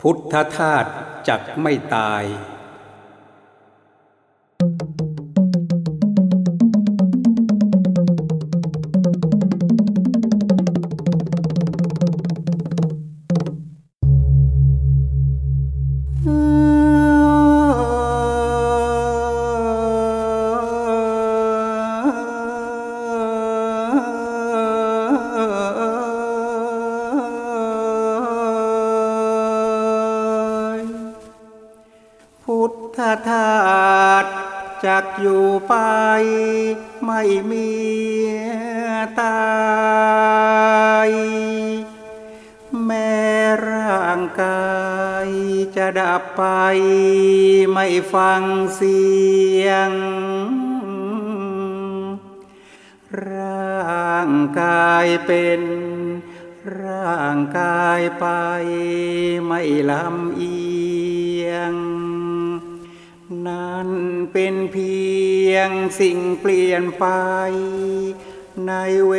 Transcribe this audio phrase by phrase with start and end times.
[0.00, 0.90] พุทธธาตุ
[1.28, 2.22] จักไม่ตาย
[65.98, 67.06] สิ่งเปลี่ยนไป
[68.66, 68.72] ใน
[69.08, 69.14] เว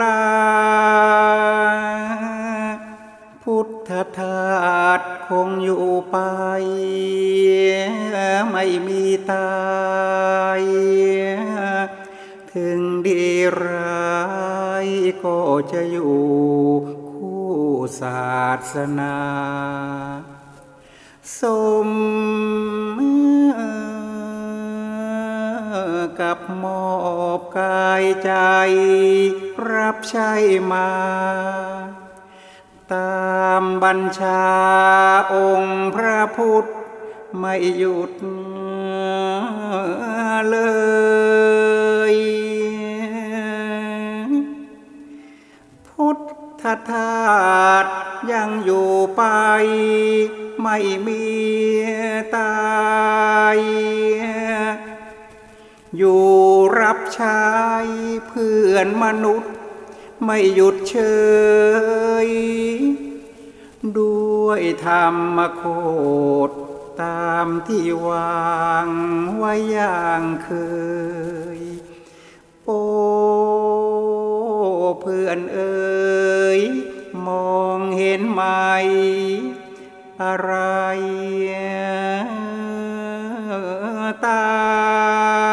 [0.00, 0.20] ลา
[3.42, 6.16] พุทธทาสคงอยู่ไป
[8.50, 9.54] ไม่มีตา
[10.58, 10.62] ย
[12.52, 13.24] ถึงดี
[13.64, 14.24] ร้า
[14.84, 14.86] ย
[15.24, 15.38] ก็
[15.72, 16.18] จะอยู่
[17.10, 17.52] คู่
[18.00, 18.34] ศา
[18.72, 19.03] สนา
[30.10, 30.30] ใช้
[30.72, 30.88] มา
[32.92, 34.44] ตามบัญชา
[35.34, 36.64] องค์พระพุทธ
[37.38, 38.12] ไม่หยุด
[40.50, 40.56] เล
[42.12, 42.14] ย
[45.88, 46.18] พุท
[46.62, 47.24] ธทา
[47.84, 47.86] ส
[48.32, 49.22] ยังอยู่ไป
[50.62, 51.24] ไม่มี
[52.36, 52.54] ตา
[53.56, 53.58] ย
[55.96, 56.24] อยู่
[56.80, 57.42] รับใช้
[58.28, 59.53] เพื่อนมนุษย์
[60.24, 60.96] ไม่หยุดเฉ
[62.26, 62.28] ย
[63.98, 65.62] ด้วยธรรมโค
[66.48, 66.50] ด
[67.02, 68.88] ตามที่วาง
[69.36, 70.50] ไว้อย่างเค
[71.58, 71.60] ย
[72.64, 72.82] โอ้
[75.00, 76.60] เพื่อนเอ๋ย
[77.26, 78.42] มองเห็นไหม
[80.22, 80.52] อะไร
[84.24, 85.43] ตา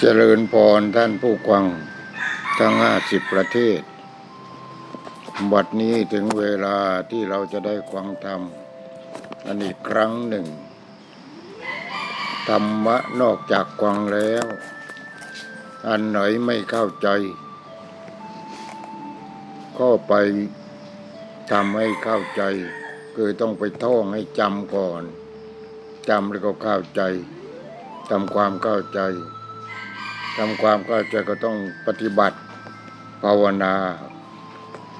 [0.00, 1.66] เจริญพรท่านผู้กวัง
[2.58, 3.80] ทั้งห้าสิบประเทศ
[5.52, 6.78] บัดนี้ถึงเวลา
[7.10, 8.42] ที่เราจะได้ควังธรรม
[9.46, 10.46] อันอีกครั้งหนึ่ง
[12.48, 14.44] ธรรมะนอกจากควังแล้ว
[15.88, 17.08] อันไหนไม่เข้าใจ
[19.78, 20.14] ก็ไป
[21.50, 22.42] ทำให้เข้าใจ
[23.16, 25.02] คือต้องไปท่องให้จำก่อน
[26.08, 27.02] จำแล้วก็เข้าใจ
[28.10, 29.00] ทำความเข้าใจ
[30.36, 31.56] ทำความเข้าใจก็ต้อง
[31.86, 32.38] ปฏิบัติ
[33.22, 33.74] ภาวนา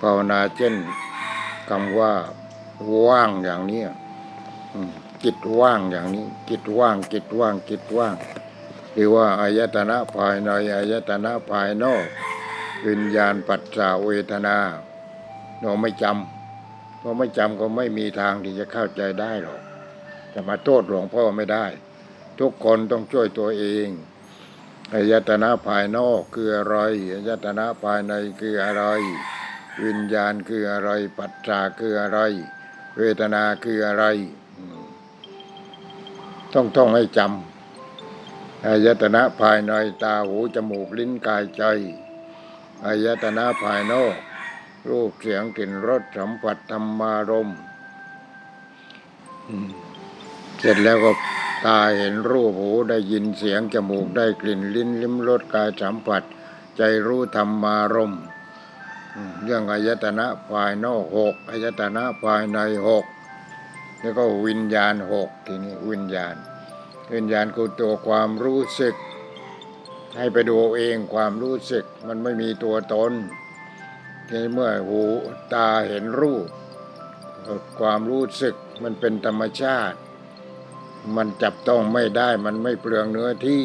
[0.02, 0.74] ภาวนาเช่น
[1.70, 2.12] คำว่า
[3.06, 3.82] ว่างอย่างนี้
[5.24, 8.14] จิตว่างอย่างนี้จิตว่างจิตว่างจิตว่าง
[8.92, 12.04] หรือว่าอายตนะภายในอายตนะภายนอก
[12.86, 14.56] วิญญาณปัจจาเวทนา
[15.60, 19.60] เราไม่จำเพราะไม่จำก็ไม่มีทางที่จะเข้าใจได้หรอก
[20.34, 21.66] จะมาโทษหลวงพ่อไม่ได้
[22.40, 23.88] ทุกคนต้องช่วยตัวเอง
[24.94, 26.76] อายตนะภายนอกคืออะไร
[27.14, 28.84] อายตนะภายในคืออะไร
[29.84, 32.18] วิญญาณคืออะไร ปัจจาคืออะไร
[32.96, 34.04] เวทนาคืออะไร
[36.54, 41.62] ต้องท่องให้จำอายตนะภายในตาหูจมูกลิ้นกายใจ
[42.84, 44.14] อายตนะภายนอก
[44.88, 47.58] รูปเสียงกลิ่นรสสัมผัสธรรมารมณ์
[49.48, 49.83] อืม
[50.64, 51.12] เสร็จแล้วก็
[51.66, 56.22] ตาเห็นรูปหูได้ยินเสียงจมูกได้กลิ่นลิ้นลิ้มรสกายสัมผัส
[56.76, 58.22] ใจรู้ธรรมารมณ์
[59.14, 62.58] อืมเรื่องอายตนะภายนอกหกอายตนะภายใน
[62.88, 63.04] หก
[64.00, 66.34] แล้วก็วิญญาณหกทีนี้วิญญาณ
[67.14, 68.94] วิญญาณคือตัวความรู้สึก
[70.16, 73.12] ให้ไปดูเองความรู้สึกมันไม่มีตัวตน
[74.28, 75.02] ในเมื่อหู
[75.54, 76.46] ตาเห็นรูป
[77.80, 79.98] ความรู้สึกมันเป็นธรรมชาติ
[81.16, 83.62] มันจับต้องไม่ได้มันไม่เปลืองเนื้อที่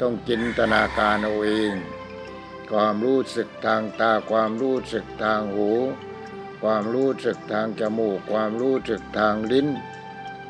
[0.00, 1.72] ต้องจินตนาการเอาเอง
[2.70, 5.70] ความรู้สึกทางตาความรู้สึกทางหู
[6.62, 9.68] ความรู้สึกทางจมูก ความรู้สึกทางลิ้น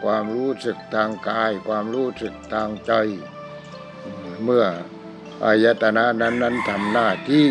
[0.02, 2.92] ความรู้สึกทางกาย ความรู้สึกทางใจ
[4.44, 4.66] เมื่อ
[5.44, 7.46] อายตนะนั้นนั้นทำหน้าที่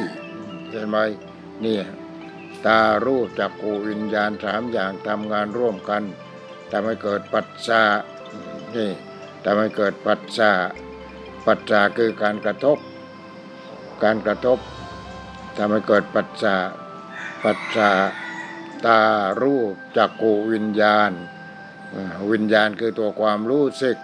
[0.69, 0.97] ใช่ไหม
[1.61, 1.85] เนี่ย
[2.65, 6.03] ตารูปจักกูวิญญาณสามอย่างทำงานร่วมกัน
[6.71, 7.83] ทำให้เกิดปัจจา
[8.75, 8.91] นี่
[9.43, 10.51] ทำให้เกิดปัจจา
[11.45, 12.77] ปัจจาคือการกระทบ
[14.03, 14.59] การกระทบ
[15.57, 16.55] ทำให้เกิดปัจจา
[17.43, 17.89] ปัจจา
[18.85, 19.01] ตา
[19.41, 21.11] รูปจักกูวิญญาณ
[22.31, 23.97] วิญญาณคือตัวความรู้สึก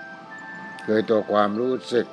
[0.87, 2.07] คือตัวความรู้สึก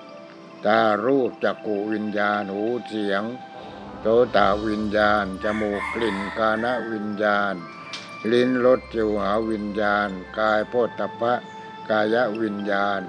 [0.67, 3.23] ตารูปจักกูวิญญาณหูเสียง
[4.03, 7.55] โตตาวิญญาณ จมูกกลิ่นกานะวิญญาณ
[8.33, 10.09] ลิ้นรสจิวหาวิญญาณ
[10.39, 11.35] กายโพธพะ
[11.91, 13.03] กายวิญญาณ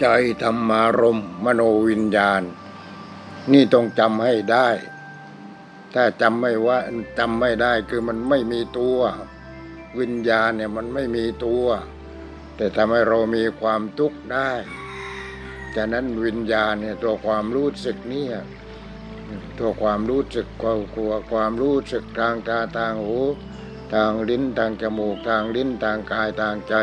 [0.00, 0.06] ใจ
[0.42, 2.42] ธรรมารมมโนวิญญาณ
[3.52, 4.68] นี่ต้องจำให้ได้
[5.94, 6.78] ถ้าจำไม่ว่า
[7.18, 8.98] จำไม่ได้คือมันไม่มีตัว
[10.00, 11.64] วิญญาณเนี่ยมันไม่มีตัว
[12.56, 14.50] แต่ทำให้เรามีความทุกข์ได้
[15.76, 18.36] ฉะนั้นวิญญาณเนี่ยตัวความรู้สึกเนี่ย
[19.58, 23.18] ตัวความรู้สึกความกลัวความรู้สึกทางตาทางหู
[23.94, 26.74] ทางลิ้นทางจมูกทางลิ้นทางกายทางใจ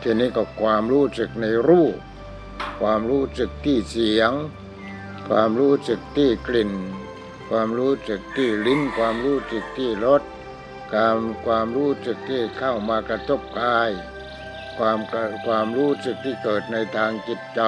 [0.00, 1.96] ทีนี้ก็ความรู้สึกในรูป
[2.80, 4.32] ความรู้สึกที่เสียง
[5.28, 6.72] ความรู้สึกที่กลิ่น
[7.48, 10.22] ความรู้สึกที่ลิ้น ความรู้สึกที่รส
[10.94, 13.90] การความรู้สึกที่เข้ามากระทบกาย
[14.78, 14.98] ความ
[15.46, 17.62] ความรู้สึกที่เกิดในทางจิตใจ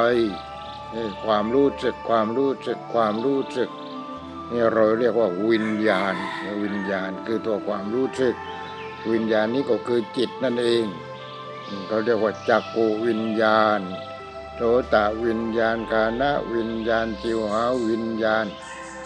[1.25, 3.71] ความรู้สึกความรู้สึกความรู้สึก
[4.51, 6.15] นี่เราเรียกว่าวิญญาณ
[6.63, 8.35] วิญญาณคือตัวความรู้สึก
[9.13, 10.85] วิญญาณนี้ก็คือจิตนั่นเอง
[11.87, 13.81] เขาเรียกว่าจักกูวิญญาณ
[14.55, 14.61] โส
[14.95, 18.45] ตะวิญญาณกานะวิญญาณจิวหาวิญญาณ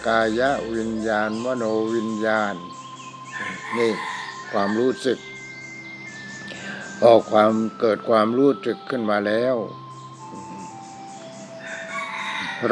[0.07, 0.41] กาย
[0.75, 1.65] วิญญาณ มโน
[1.95, 2.55] วิญญาณ
[3.77, 3.93] นี่
[4.53, 5.19] ความรู้สึก
[7.05, 9.57] ออกความเกิดความรู้สึกขึ้นมาแล้ว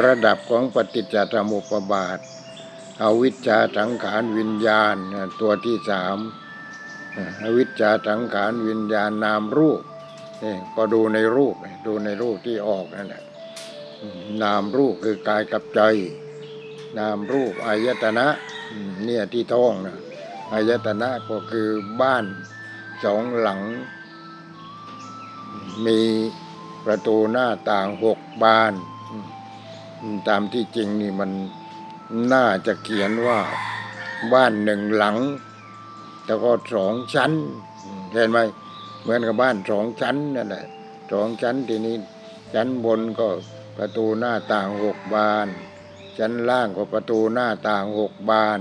[0.03, 2.19] ระดับของปฏิจจสมุปบาท
[3.01, 4.95] อวิชชาสังขารวิญญาณ
[5.41, 6.17] ตัวที่สาม
[7.43, 9.81] อวิชชาสังขารวิญญาณนามรูป
[10.43, 11.55] นี่ก็ดูในรูป
[11.87, 13.23] ดูในรูปที่ออกนั่นแหละ
[14.43, 15.81] นามรูปคือกายกับใจ
[16.99, 18.27] นามรูปอายตนะ
[19.03, 19.97] เนี่ยที่ท้องนะ
[20.53, 21.67] อายตนะก็คือ
[22.01, 22.25] บ้าน
[23.03, 23.61] สองหลัง
[25.85, 25.99] มี
[26.85, 28.73] ประตูหน้าต่างหกบาน
[30.27, 31.31] ตามที่จริงนี่มัน
[32.31, 33.39] น่าจะเขียนว่า
[34.33, 35.17] บ้านหนึ่งหลัง
[36.23, 37.31] แต่ก็สองชั้น
[38.11, 38.39] เห็นไหม
[39.01, 40.65] เหมือนกับบ้านสองชั้นนั่นแหละ
[41.11, 41.95] สองชั้นทีนี้
[42.53, 43.27] ชั้นบนก็
[43.77, 45.47] ประตูหน้าต่างหกบาน
[46.17, 48.59] ชั้นล่างก็ประตูหน้าต่างหกบาน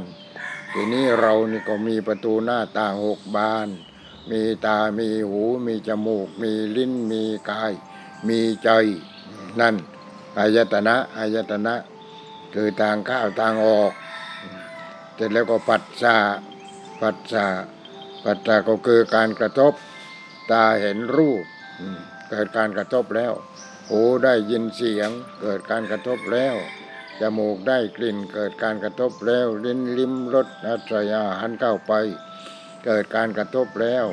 [0.73, 3.69] ทีนี้เรานี่ก็มีประตูหน้าต่างหกบาน
[4.31, 7.73] มีตา มีหู มีจมูก มีลิ้น มีกาย
[8.29, 8.69] มีใจ
[9.61, 9.75] นั่น
[10.39, 11.75] อายตนะอายตนะ
[12.55, 13.93] คือทางเข้าทางออก
[15.15, 16.17] เสร็จแล้วก็ปัจจา
[17.03, 17.47] ปัจจา
[18.25, 19.73] ปัจจาก็คือการกระทบ
[20.51, 21.45] ตาเห็นรูป
[22.31, 23.33] เกิดการกระทบแล้ว
[23.91, 26.55] หูได้ยินเสียง เกิดการกระทบแล้ว
[27.21, 31.93] จมูกได้กลิ่น เกิดการกระทบแล้ว ลิ้นลิ้มรสอัศยาหันเข้าไป
[32.85, 34.07] เกิดการกระทบแล้ว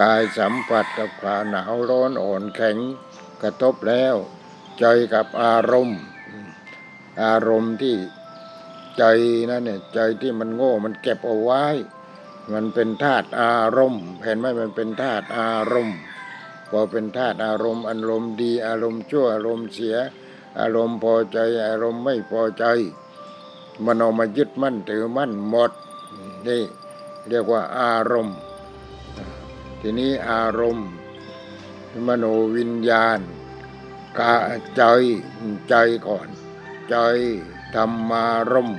[0.00, 2.76] กายสัมผัสกับความหนาวร้อนอ่อนแข็ง
[3.42, 4.14] กระทบแล้ว
[4.78, 4.84] ใจ
[5.14, 6.00] กับอารมณ์
[7.22, 7.96] อารมณ์ที่
[8.98, 9.04] ใจ
[9.50, 11.64] นั่นเนี่ยใจที่มันโง่มันเก็บเอาไว้
[12.52, 15.98] มันเป็นธาตุอารมณ์เห็นไหมมันเป็นธาตุอารมณ์
[16.70, 19.96] พอเป็นธาตุอารมณ์อารมณ์ดีอารมณ์ชั่วอารมณ์เสีย
[20.60, 22.64] อารมณ์พอใจอารมณ์ไม่พอใจ
[23.84, 25.72] มันเอามายึดมั่นถือมั่นหมด
[26.46, 26.62] นี่
[27.28, 28.36] เรียกว่าอารมณ์
[29.80, 30.88] ทีนี้อารมณ์
[32.06, 32.24] มโน
[32.56, 33.18] วิญญาณ
[34.18, 34.34] กา
[34.76, 34.82] ใจ
[35.68, 35.74] ใจ
[36.06, 36.28] ก่อน
[36.92, 36.98] ใจ
[37.76, 38.78] ธรรมารมณ์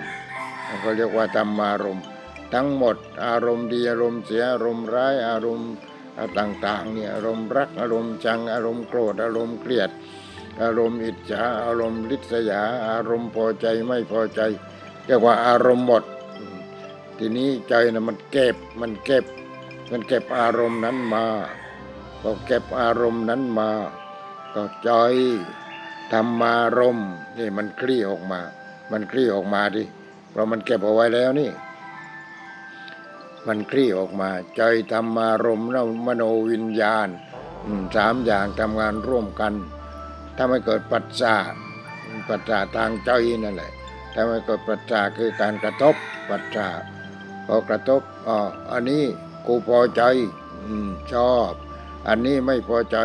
[0.83, 2.05] ก็เรียกว่าธรรมารมณ์
[2.53, 5.71] ทั้งหมดอารมณ์ดีอารมณ์เสียอารมณ์ร้ายอารมณ์
[6.37, 9.89] ต่างๆเนี่ยอารมณ์รักอารมณ์ชังอารมณ์โกรธอารมณ์เกลียด
[10.61, 14.41] อารมณ์อิจฉาอารมณ์ริษยา อารมณ์พอใจไม่พอใจ
[15.05, 16.03] เรียกว่าอารมณ์หมด
[17.17, 19.25] ทีนี้ใจนะมันเก็บมันเก็บ
[19.91, 21.25] มันเก็บอารมณ์นั้นมา
[22.21, 23.69] พอเก็บอารมณ์นั้นมา
[24.53, 24.89] ก็ใจ
[26.13, 26.99] ธรรมารม
[27.37, 28.39] นี่มันคลี่ออกมา
[28.91, 29.83] มันคลี่ออกมาดิ
[30.29, 31.51] เพราะมันเก็บเอาไว้แล้วนี่
[33.47, 37.07] มันคลี่ออกมา ใจธรรมารมแล้วมโนวิญญาณ
[37.95, 39.53] สามอย่างทำงานร่วมกัน
[40.35, 41.35] ถ้าไม่เกิดปัจจา
[42.29, 43.11] ปัจจาทางใจ
[43.43, 43.71] นั่นแหละ
[44.13, 45.95] ถ้าไม่เกิดปัจจาคือการกระทบ
[46.29, 46.67] ปัจจา
[47.45, 48.37] พอกระทบอ๋อ
[48.71, 49.03] อันนี้
[49.47, 50.01] กูพอใจ
[50.65, 50.67] อ
[51.13, 51.51] ชอบ
[52.07, 52.97] อันนี้ไม่พอใจ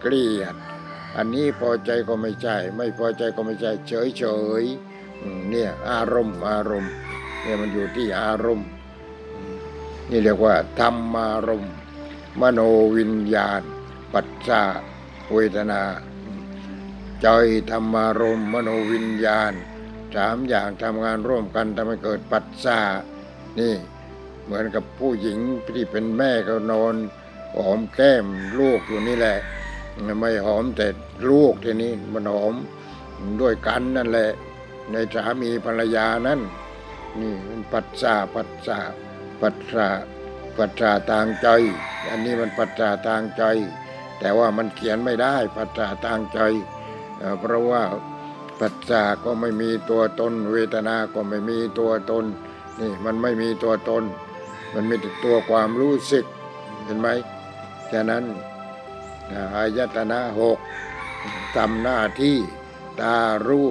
[0.00, 0.54] เกลียด
[1.16, 4.24] อันนี้พอใจก็ไม่ใช่ ไม่พอใจก็ไม่ใช่ เฉยเฉ
[4.62, 4.64] ย
[5.50, 6.92] เนี่ยอารมณ์อารมณ์
[7.42, 8.68] เนี่ยมันอยู่ที่อารมณ์
[10.10, 11.74] นี่เรียกว่าธรรมารมณ์
[12.40, 12.60] มโน
[12.96, 13.62] วิญญาณ
[14.12, 14.62] ปัจจา
[15.32, 15.82] เวทนา
[17.22, 17.26] ใจ
[17.70, 19.52] ธรรมารมณ์มโนวิญญาณ
[20.14, 22.80] สามอย่างทำงานร่วมกันทำให้เกิดปัจจา
[23.60, 23.74] นี่
[24.44, 26.94] เหมือนกับผู้หญิงที่เป็นแม่ก็นอน
[27.56, 28.26] หอมแก้ม
[28.58, 29.38] ลูกอยู่นี่แหละ
[30.20, 30.86] ไม่หอมแต่
[31.30, 32.54] ลูกทีนี้มันหอม
[33.40, 34.30] ด้วยกันนั่นแหละ
[34.90, 36.40] ในสามีภรรยานั้น
[37.20, 38.78] นี่มันปัจจาปัจจา
[39.40, 39.86] ปัจจา
[40.56, 41.48] ปัจจาทางใจ
[42.10, 43.42] อันนี้มันปัจจาทางใจ
[44.18, 46.40] แต่ว่ามันเขียนไม่ได้ปัจจาทางใจ
[47.40, 47.82] เพราะว่า
[48.60, 52.24] ปัจจาก็ไม่มีตัวตน เวทนา ก็ไม่มีตัวตน
[52.80, 54.04] นี่มันไม่มีตัวตน
[54.74, 56.24] มันมีแต่ตัวความรู้สึก
[56.84, 57.08] เห็นไหม
[57.92, 58.24] ฉะนั้น
[59.54, 60.58] อายตนะหก
[61.56, 62.38] ทำหน้าที่
[63.00, 63.68] ตารู้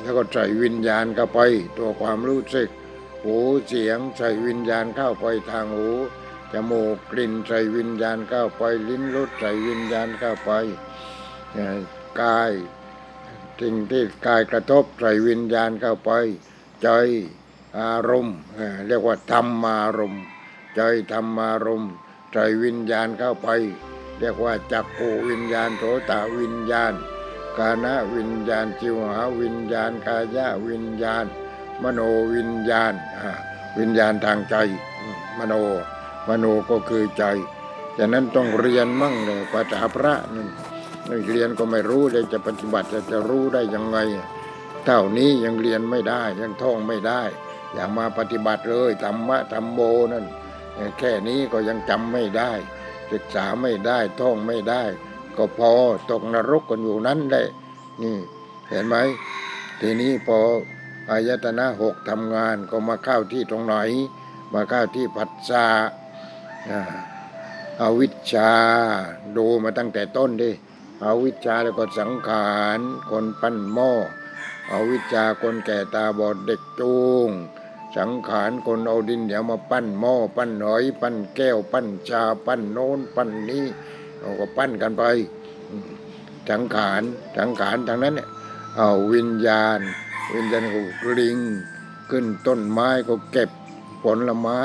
[0.00, 1.40] แล้วก็ใส่วิญญาณเข้าไป
[1.76, 2.68] ตัวความรู้สึก
[3.22, 5.90] หูเสียงใส่วิญญาณเข้าไปทางหู
[6.52, 10.50] จมูกกลิ่นใส่วิญญาณเข้าไป ลิ้นรสใส่วิญญาณเข้าไป
[12.20, 12.52] กาย
[13.60, 16.10] สิ่งที่กายกระทบใส่วิญญาณเข้าไป
[16.82, 16.88] ใจ
[17.80, 18.36] อารมณ์
[18.86, 20.24] เรียกว่าธรรมารมณ์
[20.76, 20.80] ใจ
[21.12, 21.92] ธรรมารมณ์
[22.32, 23.48] ใส่วิญญาณเข้าไป
[24.20, 26.92] เรียกว่าจักปูวิญญาณโสตวิญญาณ
[27.58, 31.24] กาณวิญญาณจิวหาวิญญาณกายะวิญญาณ
[31.82, 32.00] มโน
[32.34, 32.92] วิญญาณ
[33.78, 34.54] วิญญาณทางใจ
[35.38, 35.54] มโน
[36.28, 37.24] มโนก็คือใจ
[37.98, 40.48] ฉะนั้นต้องเรียนมั่งเลยภาษาพระนั่น
[41.30, 43.98] เรียนก็ไม่รู้เลยจะปฏิบัติจะจะรู้ได้ยังไง
[44.84, 47.22] เท่านี้ยังเรียนไม่ได้ยังท่องไม่ได้
[47.74, 49.80] อย่ามาปฏิบัติเลยธรรมะธรรมโม
[50.12, 50.24] นั่น
[50.98, 52.52] แค่นี้ก็ยังจำไม่ได้
[53.12, 54.82] ศึกษาไม่ได้ท่องไม่ได้
[55.36, 55.70] ก็พอ
[56.10, 57.46] ตกนรกกันอยู่นั้นเลย
[58.02, 58.16] นี่
[58.68, 58.96] เห็นไหม
[59.80, 60.38] ทีนี้พอ
[61.10, 63.76] อายตนะหกทำงานก็มาเข้าที่ตรงไหน
[64.54, 65.66] มาเข้าที่ปัจจา
[67.80, 68.52] อาวิชชา
[69.36, 70.50] ดูมาตั้งแต่ต้นดิ
[71.04, 72.78] อาวิชชาแล้วก็สังขาร
[73.10, 73.92] คนปั้นหม้อ
[74.70, 76.96] อาวิชชาคนแก่ตาบอดเด็กจู
[77.26, 77.28] ง
[77.96, 83.64] สังขารคนเอาดินเดี๋ยวมาปั้นหม้อปั้นหอย ปั้นแก้ว ปั้นชา ปั้นโน้น ปั้นนี้
[84.18, 85.04] เราก็ปั้นกันไป
[86.50, 87.02] สังขาร
[87.38, 88.28] สังขารทางนั้นเนี่ย
[88.76, 89.80] เอาวิญญาณ
[90.34, 90.64] วิญญาณ
[91.02, 91.38] ก็ลิง
[92.10, 93.50] ขึ้นต้นไม้ก็เก็บ
[94.04, 94.60] ผลไม้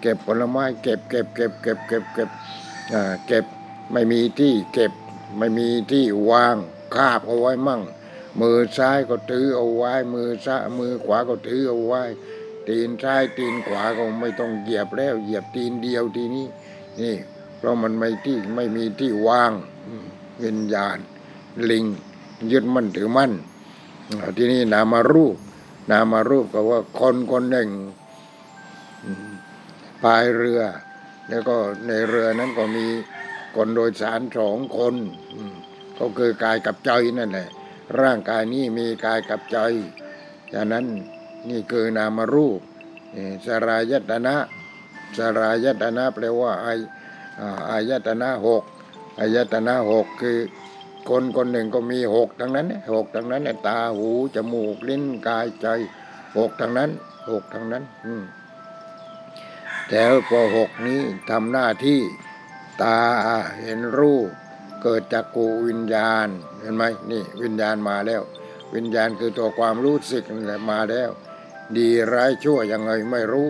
[0.00, 2.30] เก็บผลไม้ เก็บเก็บเก็บเก็บเก็บเก็บ
[3.26, 3.44] เก็บ
[3.92, 4.92] ไม่มีที่เก็บ
[5.38, 6.56] ไม่มีที่วาง
[6.94, 7.82] คาบเอาไว้มั่ง
[8.40, 12.02] มือซ้ายก็ถือเอาไว้ มือซ้ายมือขวาก็ถือเอาไว้
[12.70, 16.46] ตีนซ้ายตีนขวาก็ไม่ต้องเหยียบแล้ว เหยียบตีนเดียวทีนี้
[17.00, 17.16] นี่
[17.56, 19.52] เพราะมันไม่ที่ไม่มีที่วาง
[20.42, 20.98] วิญญาณ
[21.70, 21.84] ลิง
[22.52, 23.32] ยึดมั่นถือมั่น
[24.36, 25.36] ทีนี้นามารูป
[25.90, 27.68] นามารูปก็ว่าคนคนหนึ่ง
[30.02, 30.60] พายเรือ
[31.28, 32.86] แล้วก็ในเรือนั้นก็มี
[33.56, 34.94] คนโดยสารสองคน
[35.98, 37.48] ก็คือกายกับใจนั่นแหละ
[38.00, 39.58] ร่างกายนี้มีกายกับใจ
[40.52, 40.84] ฉะนั้น
[41.48, 42.60] นี่คือนามรูป
[43.46, 44.36] สรายตนะ
[45.18, 46.68] สรายตนะแปลว่าอ
[47.70, 48.62] อายตนะหก
[49.18, 50.38] อายตนะหกคือ
[51.08, 55.66] คนคนหนึ่งก็มีหกทั้งนั้นหกทั้งนั้นตาหูจมูกลิ้นกายใจ
[56.38, 56.90] หกทั้งนั้น
[57.30, 57.84] หกทั้งนั้น
[59.88, 62.00] แต่พอหกนี้ทำหน้าที่
[62.82, 62.98] ตา
[63.62, 64.28] เห็นรูป
[64.82, 66.28] เกิดจากกูวิญญาณ
[66.60, 68.22] เห็นไหมนี่ วิญญาณมาแล้ว
[68.74, 70.24] วิญญาณคือตัวความรู้สึก
[70.70, 71.10] มาแล้ว
[71.76, 73.48] ดีร้ายชั่วยังไงไม่รู้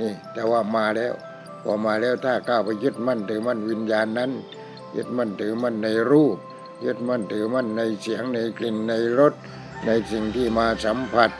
[0.00, 1.14] นี่ แต่ว่ามาแล้ว
[1.62, 4.30] พอมาแล้วถ้าก้าวไปยึดมั่นถือมั่นวิญญาณนั้น
[4.96, 6.36] ยึดมั่นถือมั่นในรูป
[6.84, 9.34] ยึดมั่นถือมั่นในเสียงในกลิ่นในรส
[9.86, 11.30] ในสิ่งที่มาสัมผัส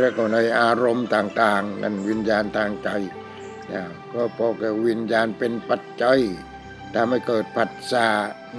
[0.00, 2.88] แล้วก็ในอารมณ์ต่าง ๆ นั่นวิญญาณทางใจ
[4.12, 6.18] ก็พอกับวิญญาณเป็นปัจจัย
[6.92, 8.06] ถ้าไม่เกิดปัจจา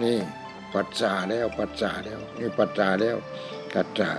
[0.04, 0.18] นี่
[0.74, 3.18] ปัจจาแล้วปัจจาแล้วนี่ปัจจาแล้ว
[3.76, 4.12] กัจจา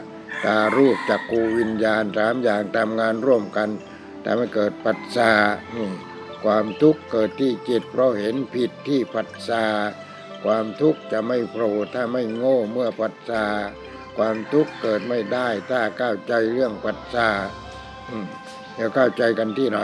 [0.45, 3.69] ตารูปจักกูวิญญาณสามอย่างทำงานร่วมกัน
[4.25, 5.33] ทำให้เกิดปัจจา
[5.77, 5.89] นี่
[6.45, 9.65] ความทุกข์เกิดที่จิตเพราะเห็นผิดที่ปัจจา
[10.45, 13.45] ความทุกข์จะไม่โผล่ถ้าไม่โง่เมื่อปัจจา
[14.17, 17.29] ความทุกข์เกิดไม่ได้ถ้าเข้าใจเรื่องปัจจา
[18.09, 18.27] อืม
[18.79, 19.81] จะเข้าใจกันที่ไหน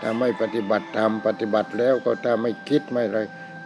[0.00, 3.18] ถ้าไม่ปฏิบัติธรรมปฏิบัติแล้วก็ถ้าไม่คิดไม่อะไร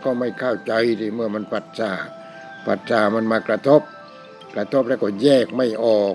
[0.04, 1.92] ก็ไม่เข้าใจที่เมื่อมันปัจจา
[2.66, 3.82] ปัจจามันมากระทบ
[4.56, 6.14] กระทบแล้วก็แยกไม่ออก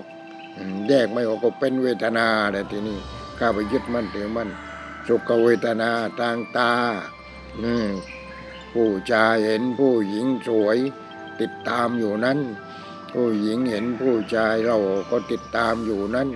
[0.88, 2.98] แยกไม่ออกก็เป็นเวทนาแหละทีนี้
[3.38, 4.48] ข้าไปยึดมั่นถือมั่น
[5.06, 6.72] สุขเวทนาทางตา
[7.60, 7.88] อืม
[8.72, 10.78] ผู้ชายเห็นผู้หญิงสวย
[11.40, 12.38] ติดตามอยู่นั้น
[13.12, 14.76] ผู้หญิงเห็นผู้ชายเรา
[15.10, 16.28] ก็ติดตามอยู่นั้น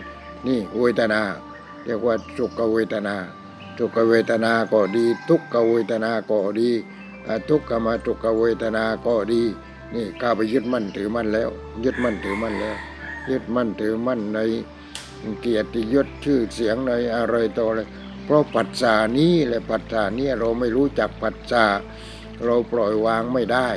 [0.47, 1.23] นี่เวทนา
[1.85, 3.17] เรียกว่าสุขเวทนา
[3.79, 6.71] ทุกเวทนาก็ดี ทุกขเวทนาก็ดี
[7.49, 9.43] ทุกขมาทุกขเวทนาก็ดี
[9.95, 11.50] นี่กล้าไปยึดมั่นถือมั่นแล้ว
[11.85, 12.76] ยึดมั่นถือมั่นแล้ว
[13.31, 14.38] ยึดมั่นถือมั่นใน
[15.40, 17.81] เกียรติยศชื่อเสียงในอะไรต่ออะไร
[18.25, 21.64] เพราะปัจจานี้และปัจจานี้เราไม่รู้จักปัจจา
[22.45, 23.69] เราปล่อยวางไม่ได้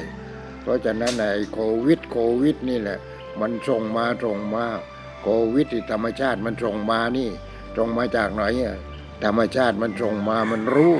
[0.61, 2.99] เพราะฉะนั้นไอ้โควิดโควิดนี่แหละ
[3.39, 4.65] มันส่งมาส่งมา
[5.21, 7.29] โควิดที่ธรรมชาติมันส่งมานี่
[7.77, 8.77] ส่งมาจากไหนอะ
[9.23, 10.95] ธรรมชาติมันส่งมามันรู้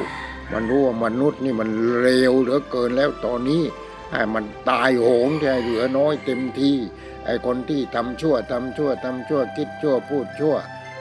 [0.54, 3.64] มันรู้ว่ามนุษย์นี่มันเร็วเหลือเกินแล้วตอนนี้
[4.12, 6.78] ให้มันตายโหงแค่เหลือน้อยเต็มที่
[7.26, 10.56] ไอ้คนที่ทำชั่วทำชั่วทำชั่วคิดชั่วพูดชั่ว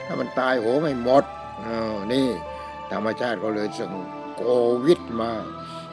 [0.05, 1.23] ถ้ามันตายโหงให้หมด
[1.61, 2.27] เออนี่
[2.91, 3.93] ธรรมชาติก็เลยส่ง
[4.37, 4.43] โค
[4.85, 5.31] วิดมา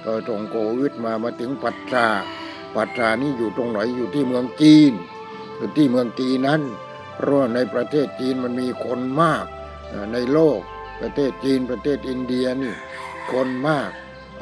[0.04, 2.08] ก็ส่งโควิดมามาถึงปัตตา
[2.75, 4.92] ปัตตานี่อยู่ตรงไหนอยู่ที่เมืองจีน
[5.56, 6.62] อยู่ที่เมืองจีนนั้น
[7.14, 9.44] เพราะในประเทศจีนมันมีคนมาก
[10.12, 10.61] ในโลก
[11.00, 12.75] ประเทศจีนประเทศอินเดียนี่
[13.32, 13.90] คนมาก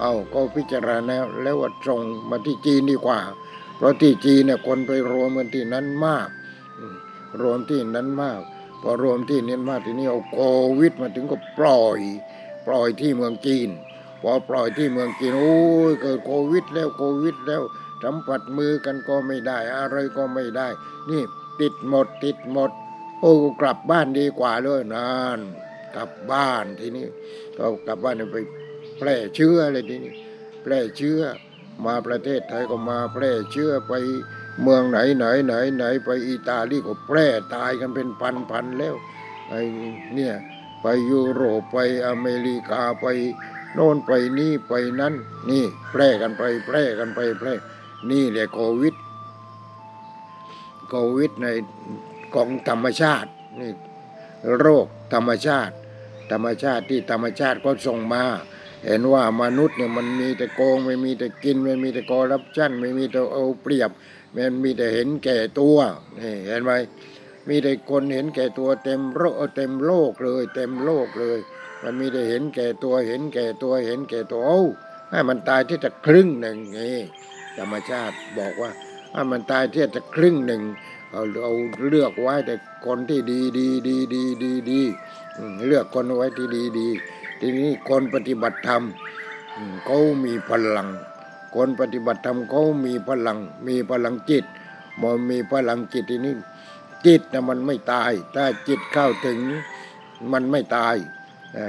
[0.00, 3.20] เอาก็พิจารณาแล้วว่าส่งมาที่จีนดีกว่า
[3.76, 6.28] เพราะที่จีนเนี่ยคนไปรวมกันที่นั้นมาก
[7.42, 8.40] รวมที่นั้นมาก
[8.82, 10.40] พอรวมที่นี้มากทีนี้เอาโค
[10.78, 12.00] วิดมาถึงก็ปล่อย
[12.66, 13.68] ปล่อยที่เมืองจีน
[14.22, 15.56] พอปล่อยที่เมืองจีนโอ้
[15.90, 17.62] ยเกิดโควิดแล้วโควิดแล้ว
[18.02, 20.68] สัมผัสมือกันก็ไม่ได้ อะไรก็ไม่ได้
[21.10, 21.22] นี่
[21.60, 22.70] ติดหมดติดหมด
[23.20, 25.38] โอ้กลับบ้านดีกว่าเลยนาน
[25.96, 27.06] กลับบ้านทีนี้
[27.56, 28.38] ก็กลับบ้านไป
[28.98, 30.14] แพร่เชื้อเลยทีนี้
[30.62, 31.20] แพร่เชื้อ
[31.86, 33.92] มาประเทศไทยก็มาแพร่เชื้อไป
[34.62, 38.94] เมืองไหนไหนไหนไหนไปอิตาลีก็แพร่ตายกันเป็นพันพันแล้ว
[39.48, 39.62] ไอ้
[40.14, 40.34] เนี่ย
[40.82, 43.06] ไปยุโรปไปอเมริกาไป
[43.74, 45.14] โน่นไปนี่ไปนั้น
[45.50, 47.54] นี่แพร่กันไปแพร่กันไปแพร่
[48.10, 48.94] นี่แหละโควิด
[50.88, 51.46] โควิดใน
[52.34, 53.30] ของธรรมชาติ
[53.60, 53.72] นี่
[54.58, 55.74] โรคธรรมชาติ
[56.30, 58.24] ธรรมชาติที่ธรรมชาติก็ส่งมา
[58.86, 63.90] เห็นว่ามนุษย์เนี่ยมันมีแต่โกง ไม่มีแต่กิน ไม่มีแต่กอรับชั่น ไม่มีแต่เอาเปรียบ
[64.34, 65.76] มันมีแต่เห็นแก่ตัว
[66.20, 66.72] นี่เห็นไหม
[67.48, 71.38] มีแต่คนเห็นแก่ตัวเต็มโลกเต็มโลกเลย เต็มโลกเลย
[71.82, 74.60] มันมีแต่เห็นแก่ตัวเห็นแก่ตัวเห็นแก่ตัวเอ้
[75.10, 76.98] ให้มันตายที่จะครึ่งหนึ่งนี่
[77.58, 78.70] ธรรมชาติบอกว่า
[79.12, 80.62] ให้มันตายที่จะครึ่งหนึ่ง
[81.12, 81.52] เอาเอา
[81.88, 82.54] เลือกไว้แต่
[82.86, 84.82] คนที่ดีดีดีดีดีดี
[85.66, 86.88] เลือกคนไว้ที่ดีดี
[87.40, 88.82] ทีนี้คนปฏิบัติธรรม
[89.84, 90.88] เขามีพลัง
[91.54, 94.44] คนปฏิบัติธรรมเขามีพลัง มีพลังจิต
[95.00, 96.34] มันมีพลังจิตทีนี้
[97.06, 99.38] จิตนะมันไม่ตาย ถ้าจิตเข้าถึง
[100.32, 100.96] มันไม่ตาย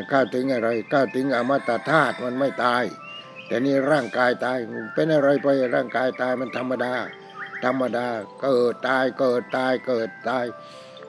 [0.09, 2.83] เข้าถึงอะไรเข้าถึงอมตะธาตุมันไม่ตาย
[3.47, 4.57] แต่นี่ร่างกายตาย
[4.93, 6.93] เป็นอะไรไปร่างกายตายมันธรรมดา
[7.65, 8.07] ธรรมดา
[8.41, 10.45] เกิดตายเกิดตายเกิดตาย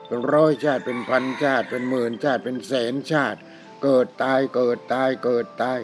[0.05, 3.39] เป็นร้อยชาติเป็นพันชาติเป็นหมื่นชาติเป็นแสนชาติ
[3.83, 5.79] เกิดตายเกิดตายเกิดตาย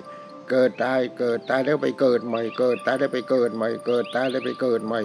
[0.50, 5.02] เกิดตายเกิดตายแล้วไปเกิดใหม่ เกิดตายแล้วไปเกิดใหม่ เกิดตายแล้วไปเกิดใหม่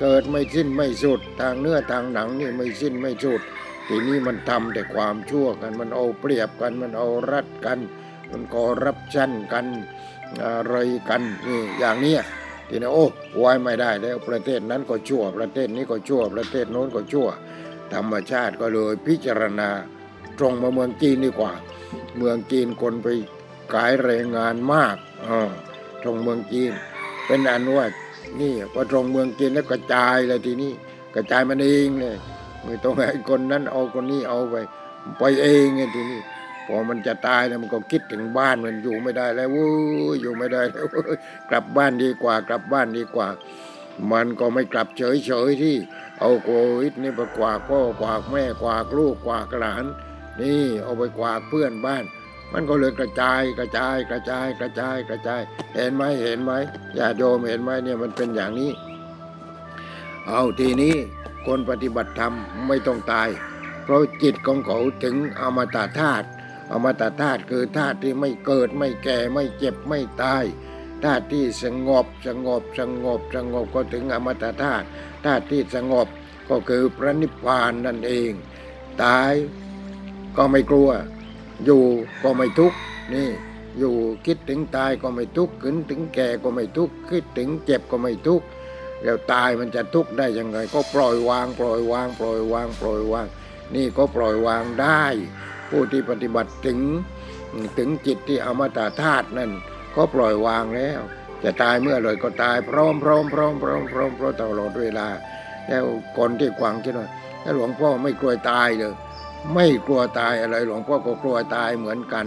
[0.00, 3.42] เกิดไม่สิ้นไม่สุดทางเนื้อทางหนังนี่ไม่สิ้นไม่สุด
[3.86, 7.78] ทีนี้มันทำแต่ความชั่วกันมันเอาเปรียบกันมันเอารัดกัน
[8.30, 9.66] มันกอรับชั่นกัน
[10.44, 10.74] อะไร
[11.08, 12.22] กันนี่อย่างเนี้ย
[12.68, 13.06] ทีนี้โอ้
[13.38, 17.28] ไว้ไม่ได้แล้วประเทศนั้นก็ชั่ว ประเทศนี้ก็ชั่ว ประเทศโน้นก็ชั่ว
[17.94, 19.68] ธรรมชาติก็เลยพิจารณา
[20.38, 21.52] ตรงมาเมืองจีนดีกว่า
[22.16, 23.08] เมืองจีนคนไป
[23.72, 24.96] ขายแรงงานมาก
[25.26, 25.50] อ่า
[26.02, 26.72] ตรงเมืองจีน
[27.26, 27.86] เป็นอันว่า
[28.40, 30.72] นี่พอตรงเมืองจีนแล้วกระจายเลยทีนี้
[31.14, 32.16] กระจายมันเองเลย
[32.64, 34.54] ไม่ต้องให้คนนั้นเอาคนนี้เอาไป
[35.18, 36.20] ไปเองไงทีนี้
[36.66, 39.66] พอมันจะตายแล้วมันก็คิดถึงบ้านมันอยู่ไม่ได้แล้วเว้
[40.20, 41.18] อยู่ไม่ได้แล้วเว้ย
[41.50, 43.28] กลับบ้านดีกว่ากลับบ้านดีกว่า
[44.12, 45.76] มันก็ไม่กลับเฉยเฉยๆที่
[46.20, 49.84] เอาโควิดนี่ไปกวากพ่อกวากแม่กวากลูกกวากหลาน
[50.40, 52.04] นี่เอาไปกวากเพื่อนบ้าน
[52.52, 55.42] มันก็เลยกระจายกระจายกระจายกระจายกระจาย
[55.74, 56.52] เห็นไหมเห็นไหม
[56.98, 58.72] ญาติโยมเห็นไหมเนี่ยมันเป็นอย่างนี้
[60.28, 60.94] เอาทีนี้
[61.46, 62.34] คนปฏิบัติธรรม
[62.68, 63.28] ไม่ต้องตาย
[63.82, 66.26] เพราะจิตของเขาถึงอมตะธาตุ
[66.72, 70.44] อมตะธาตุคือธาตุที่ไม่เกิดไม่แก่ไม่เจ็บไม่ตาย
[71.04, 74.86] ธาตุที่สงบสงบสงบสงบก็ถึงอมตะธาตุ
[75.24, 76.08] ธาตุที่สงบ
[76.48, 78.32] ก็คือพระนิพพานนั่นเอง
[79.02, 79.32] ตาย
[80.36, 80.88] ก็ไม่กลัว
[81.64, 81.82] อยู่
[82.22, 82.78] ก็ไม่ทุกข์
[83.14, 83.28] นี่
[83.78, 83.94] อยู่
[84.26, 88.46] คิดถึงตายก็ไม่ทุกข์คิดถึงแก่ก็ไม่ทุกข์คิดถึงเจ็บก็ไม่ทุกข์
[89.04, 93.26] แล้วตายมันจะทุกข์ได้ยังไง ก็ปล่อยวาง ปล่อยวาง ปล่อยวาง ปล่อยวาง
[93.74, 95.04] นี่ก็ปล่อยวางได้
[95.70, 96.78] ผู้ที่ปฏิบัติถึง
[97.78, 99.50] ถึงจิตที่อมตะธาตุนั่น
[99.96, 101.00] ก็ปล่อยวางแล้ว
[101.44, 105.08] จะตายเมื่อไรก็ตายพร้อมพร้อมพร้อมพร้อมพร้อมพร้อมตลอดเวลา
[105.68, 105.84] แล้ว
[106.18, 107.08] คนที่กวางคิดว่า
[107.42, 108.92] ถ้าหลวงพ่อไม่กลัวตายเลย
[109.54, 112.26] ไม่กลัวตายอะไรหลวงพ่อก็กลัวตายเหมือนกัน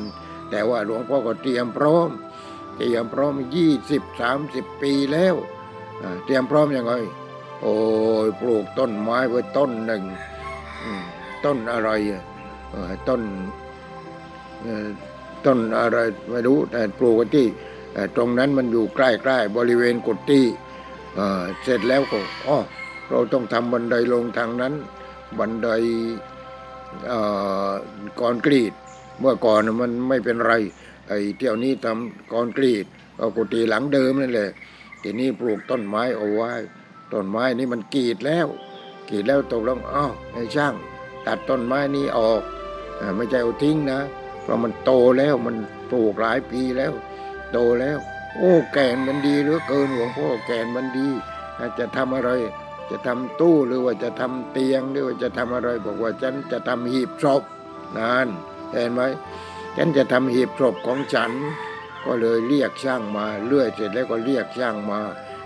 [0.49, 2.09] แต่ว่าหลวงพ่อก็เตรียมพร้อม
[2.77, 5.35] เตรียมพร้อมยี่สิบสามสิบปีแล้ว
[6.25, 6.93] เตรียมพร้อมยังไง
[7.61, 7.75] โอ้
[8.25, 10.03] ยปลูกต้นไม้ไว้ต้นหนึ่ง
[11.45, 11.89] ต้นอะไร
[13.07, 13.21] ต้น
[15.45, 15.97] ต้นอะไร
[16.29, 17.47] ไม่รู้แต่ปลูกที่
[18.15, 18.99] ตรงนั้นมันอยู่ใก
[19.29, 20.41] ล้ๆบริเวณกุฏิ
[21.63, 22.57] เสร็จแล้วก็อ๋อ
[23.09, 24.73] เราต้องทำบันไดลงทางนั้น
[25.39, 25.69] บันได
[27.07, 27.19] เอ่
[27.69, 28.73] อนกรีต
[29.19, 30.53] เมื่อก่อนมันไม่เป็นไร
[31.07, 32.85] ไอ้เที่ยวนี้ทำกอนกรีต
[33.17, 34.49] ก็กุฏิหลังเดิมนั่นแหละ
[35.01, 36.51] ทีนี้ปลูกต้นไม้เอาไว้
[37.13, 38.47] ต้นไม้นี่มันกรีดแล้ว
[39.09, 40.73] กรีดแล้วตกลงอ้าวไอ้ช่าง
[41.25, 42.41] ตัดต้นไม้นี้ออก
[42.99, 43.99] อไม่ใช่เอาทิ้งนะ
[44.41, 45.55] เพราะมันโตแล้วมัน
[45.89, 46.93] ปลูกหลายปีแล้ว
[47.51, 47.97] โตแล้ว
[48.37, 51.07] โอ้แก่นมันดีเหลือเกินหลวงพ่อแก่นมันดี
[51.59, 52.31] อาจจะทำอะไร
[52.89, 57.43] จะทำตู้หรือว่าจะทำเตียงหรือว่าจะทำอะไรบอกว่าฉันจะทำหีบศพ
[57.97, 58.27] นาน
[58.71, 59.01] เห็นไหม
[59.77, 61.31] ฉันจะทำหีบศพของฉัน
[62.05, 64.99] ก็เลยเรียกช่างมาเลื่อยเสร็จแล้วก็เรียกช่างมา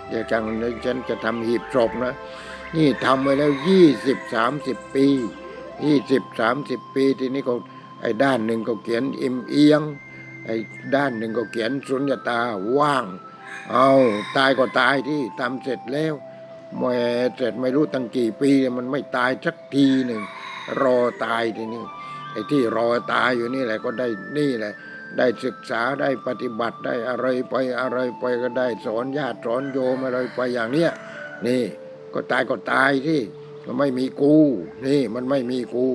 [0.08, 2.14] เรียกช่างเลยฉันจะทำหีบศพนะ
[2.76, 5.06] นี่ทำไว้แล้วยี่สิบสามสิบปี
[5.84, 7.54] ยี่สิบสามสิบปีทีนี้ก็
[8.00, 9.82] ไอ้ด้านหนึ่งก็เขียนเอ็มเอียง
[10.46, 10.56] ไอ้
[10.94, 12.40] ด้านหนึ่งก็เขียนสุญญตา
[12.78, 13.04] ว่าง
[13.70, 13.88] เอา
[14.36, 16.14] ตายก็ตายที่ทำเสร็จแล้ว
[16.76, 16.98] แหม่
[17.36, 20.22] เสร็จไม่รู้ตั้งกี่ปีมันไม่ตายสักทีหนึ่ง
[20.82, 21.84] รอตายทีนี้
[22.32, 24.72] ไอ้ที่รอตายอยู่นี่แหละก็ได้นี่แหละ
[25.18, 30.90] ได้ศึกษาได้ปฏิบัติได้อะไรไปอะไรไปก็ได้สอนญาติสอนโยมอะไรไปอย่างเนี้ย
[31.46, 31.62] นี่
[32.14, 33.20] ก็ตายก็ตายที่
[33.64, 34.36] ก็ไม่มีกู
[34.86, 35.86] นี่มันไม่มีกู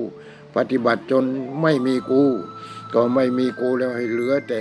[0.56, 1.24] ปฏิบัติจน
[1.62, 2.22] ไม่มีกู
[2.94, 4.60] ก็ไม่มีกูแล้วให้เหลือแต่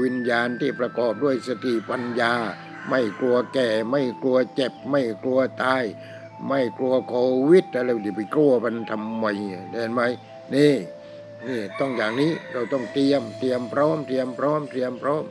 [0.00, 2.32] วิญญาณที่ประกอบด้วยสติปัญญา
[2.88, 5.84] ไม่กลัวแก่ ไม่กลัวเจ็บ ไม่กลัวตาย
[6.48, 7.14] ไม่กลัวโค
[7.50, 9.24] วิดอะไรเดี๋ยวไปกลัวมันทำไม
[9.72, 10.02] เห็นไหม
[10.54, 10.74] นี่
[11.46, 15.24] นี่ต้องอย่างนี้เราต้องเตรียมเตรียมพร้อมเตรียมพร้อมเตรียมพร้อม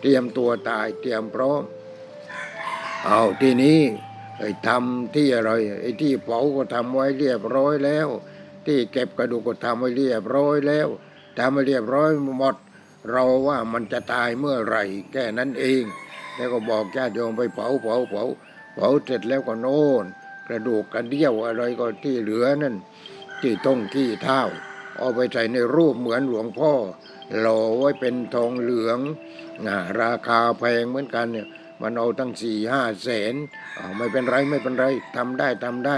[0.00, 1.62] เตรียมตัวตายเตรียมพร้อม
[3.04, 3.80] เอาทีนี้
[4.38, 8.08] ไอ้ทำที่อะไรไอ้ที่เผาก็ทำไว้เรียบร้อยแล้ว
[8.66, 10.88] ที่เก็บกระดูกก็ทำไว้เรียบร้อยแล้ว
[11.38, 12.56] ทำไว้เรียบร้อยหมด
[13.10, 15.82] เราว่ามันจะตายเมื่อไหร่แค่นั้นเอง
[16.38, 18.24] แล้วก็บอกญาติโยมไปเผาเผาเผา
[18.74, 20.04] เผาเสร็จแล้วก็โน่น
[20.48, 22.74] กระดูกกระเดี่ยวอะไรก็ที่เหลือนั่น
[23.40, 24.40] ที่ต้งขี้เท้า
[24.98, 26.72] เอาไปใส่ในรูปเหมือนหลวงพ่อ
[27.40, 28.98] หล่อไว้เป็นทองเหลือง
[29.66, 31.46] นะราคาแพงเหมือนกันเนี่ย
[31.82, 33.34] มันเอาตั้งสี่ห้าแสน
[33.96, 35.96] ไม่เป็นไรไม่เป็นไรทำได้ทำได้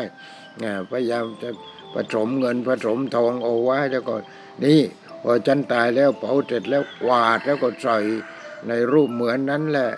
[0.62, 1.50] นะพยายามจะ
[1.94, 4.14] ผสมเงินผสมทองเอาไว้แล้วก็
[4.64, 4.80] นี่
[5.22, 7.98] พอฉันตายแล้วเผาเสร็จแล้วกวาดแล้วก็ใส่
[8.68, 9.90] ในรูปเหมือนนั้นแหละ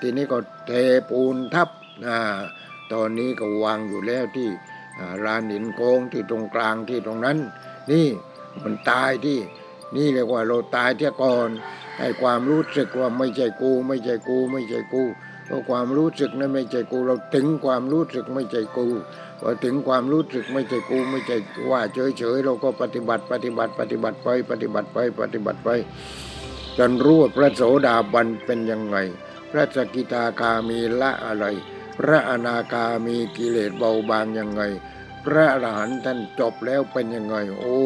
[0.00, 0.72] ทีนี้ก็เท
[1.10, 1.68] ปูนทับ
[2.06, 2.10] อ
[2.92, 4.48] ตอนนี้ก็วางอยู่แล้วที่
[5.24, 7.38] ลานหินโค้งที่ตรงกลางที่ตรงนั้น
[7.90, 8.06] นี่
[8.62, 9.38] มันตายที่
[9.96, 11.48] นี่เรียกว่าเราตายเที่ยก่อน
[11.98, 15.02] ให้ความรู้สึกว่าไม่ใช่กู ไม่ใช่กู ไม่ใช่กู
[15.46, 18.86] เพราะความรู้สึกนั้นไม่ใช่กู เราถึงความรู้สึกไม่ใช่กู
[19.40, 21.36] พอถึงความรู้สึกไม่ใช่กูไม่ใช่
[21.70, 21.80] ว่า
[22.18, 25.68] เฉยๆเราก็ปฏิบัติปฏิบัติปฏิบัติไป ปฏิบัติไปปฏิบัติไป
[26.78, 28.96] จนรู้ว่าพระโสดาบันเป็นยังไง
[29.56, 31.44] พระสกิทาคามีละอะไร
[31.98, 34.62] พระอนาคามีกิเลสเบาบางยังไง
[35.24, 37.78] พระอรหันต์ท่านจบแล้วเป็นยังไง โอ้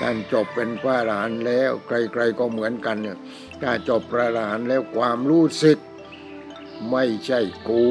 [0.00, 3.18] ท่านจบเป็นพระอรหันต์แล้ว ใครๆก็เหมือนกันเนี่ย
[3.62, 5.78] ถ้าจบพระอรหันต์แล้วความรู้สึก
[6.90, 7.84] ไม่ใช่กู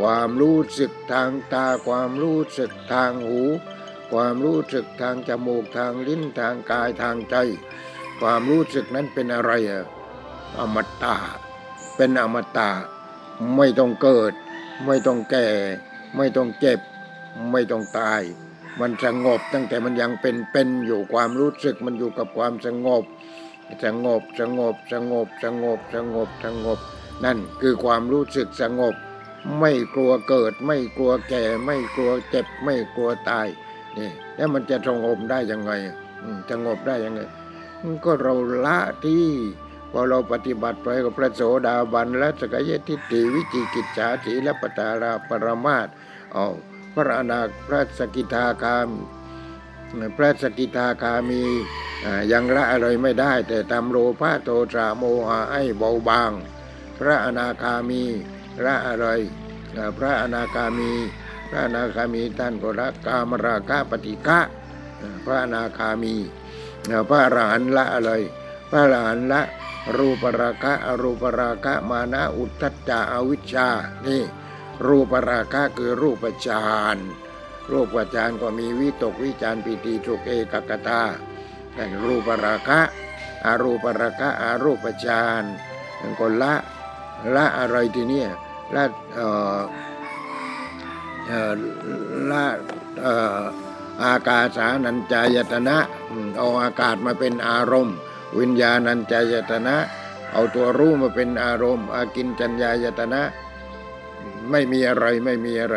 [0.00, 3.42] ความรู้สึกทางตา ความรู้สึกทางหู
[4.12, 7.36] ความรู้สึกทางจมูกทางลิ้นทางกายทางใจ
[8.20, 9.84] ความรู้สึกนั้นเป็นอะไรอะ
[10.58, 11.16] อมตะ
[11.96, 12.70] เป็นอมตะ
[13.56, 14.32] ไม่ต้องเกิด
[14.86, 15.46] ไม่ต้องแก่
[16.16, 16.80] ไม่ต้องเจ็บ
[17.50, 18.22] ไม่ต้องตาย
[18.80, 23.04] มันสงบตั้งแต่มันยังเป็นเป็นอยู่ความรู้สึกมันอยู่กับความสงบ
[23.84, 26.78] สงบสงบสงบสงบสงบสงบ
[27.24, 28.94] นั่นคือความรู้สึกสงบ
[29.60, 33.46] ไม่กลัวเกิด ไม่กลัวแก่ ไม่กลัวเจ็บ ไม่กลัวตาย
[33.96, 35.72] นี่แล้วมันจะสงบได้ยังไง
[36.50, 37.20] สงบได้ยังไง
[38.04, 39.26] ก็เราละที่
[39.92, 45.88] พอเราปฏิบัติไปกับพระโสดาบันและสกยทิฏฐิวิจิกิจฉาสีและปตาราปรมาต
[46.32, 46.46] เอา
[46.94, 48.88] พระอนาพระสกิทาคาม
[50.16, 51.42] พระสกิทาคามี
[52.32, 56.32] ยังละอะไรไม่ได้ แต่ทำโลภะโทสะโมหะให้เบาบาง
[56.98, 58.02] พระอนาคามี
[58.64, 59.06] ละอะไร
[59.98, 60.90] พระอนาคามี
[61.48, 64.40] พระอนาคามีท่านก็ละกามราคะปฏิฆะ
[65.24, 66.14] พระอนาคามี
[67.08, 68.12] พระอรหันต์ละอะไร
[68.70, 69.42] พระอรหันต์ละ
[69.96, 73.68] รูปราคะอรูปราคะมานะอุทธัจจะอวิชชา
[74.06, 74.22] นี่
[74.86, 76.66] รูปราคะคือรูปฌา
[76.96, 76.98] น
[77.70, 81.02] รูปฌานก็มีวิตกวิจารปิติทุกเอกกตา
[81.74, 82.80] แต่รูปราคะ
[83.44, 85.44] อารูปราคะอารูปฌาน
[86.18, 86.54] ก็ละ
[87.34, 88.28] ละอะไรทีเนี้ย
[88.74, 89.60] ละเอ่อ
[91.26, 91.52] เออ
[92.30, 92.46] ละ
[93.00, 93.40] เอ่อ
[94.02, 95.78] อากาสานัญจายตนะ
[96.38, 97.96] เอาอากาศมาเป็นอารมณ์
[98.38, 99.76] วิญญาณัญจายตนะ
[100.32, 103.22] เอาตัวรู้มาเป็นอารมณ์ อากินจัญญายตนะ
[104.50, 105.76] ไม่มีอะไรไม่มีอะไร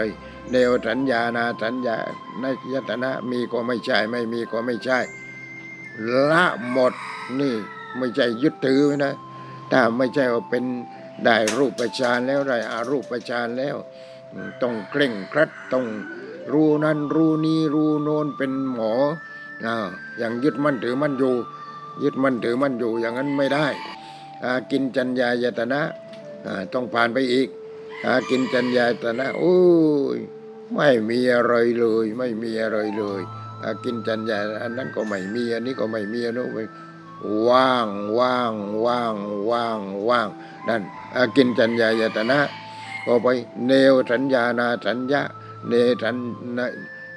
[0.51, 1.95] เดวสัญญานาสัญญา
[2.43, 4.99] นายตนะมีก็ไม่ใช่ ไม่มีก็ไม่ใช่
[6.29, 6.93] ละหมด
[7.39, 7.55] นี่
[7.97, 9.13] ไม่ใช่ยึดถือนะ
[9.71, 10.63] ถ้าไม่ใช่ว่าเป็น
[11.25, 13.75] ได้รูปฌานแล้วได้อารูปฌานแล้ว
[14.61, 15.85] ต้องเคร่งครัดต้อง
[16.53, 18.93] รู้นั้นรู้นี้รู้โน้นเป็นหมอ
[19.65, 19.67] อ
[20.17, 21.35] อย่างยึดมั่นถือมั่นอยู่
[22.03, 23.67] ยึดมั่นถือมั่นอยู่อย่างนั้นไม่ได้
[24.71, 25.81] กินจัญญายตนะ
[26.73, 27.47] ต้องผ่านไปอีก
[28.29, 29.57] กินจัญญายตนะโอ้
[30.15, 30.17] ย
[30.75, 33.21] ไม่มีอะไรเลย ไม่มีอะไรเลย
[33.83, 36.49] กินจัญญาอันนั้นก็ไม่มีอันนี้ก็ไม่มีอันนู้น
[37.49, 37.87] ว่าง
[38.19, 38.53] ว่าง
[38.85, 39.15] ว่าง
[39.49, 39.79] ว่าง
[40.09, 40.27] ว่าง
[40.67, 40.81] นั่น
[41.35, 42.39] กินจัญญายตนะ
[43.05, 43.27] ก็ไป
[43.67, 45.21] เนวสัญญานาสัญญา
[45.67, 46.15] เนสัญ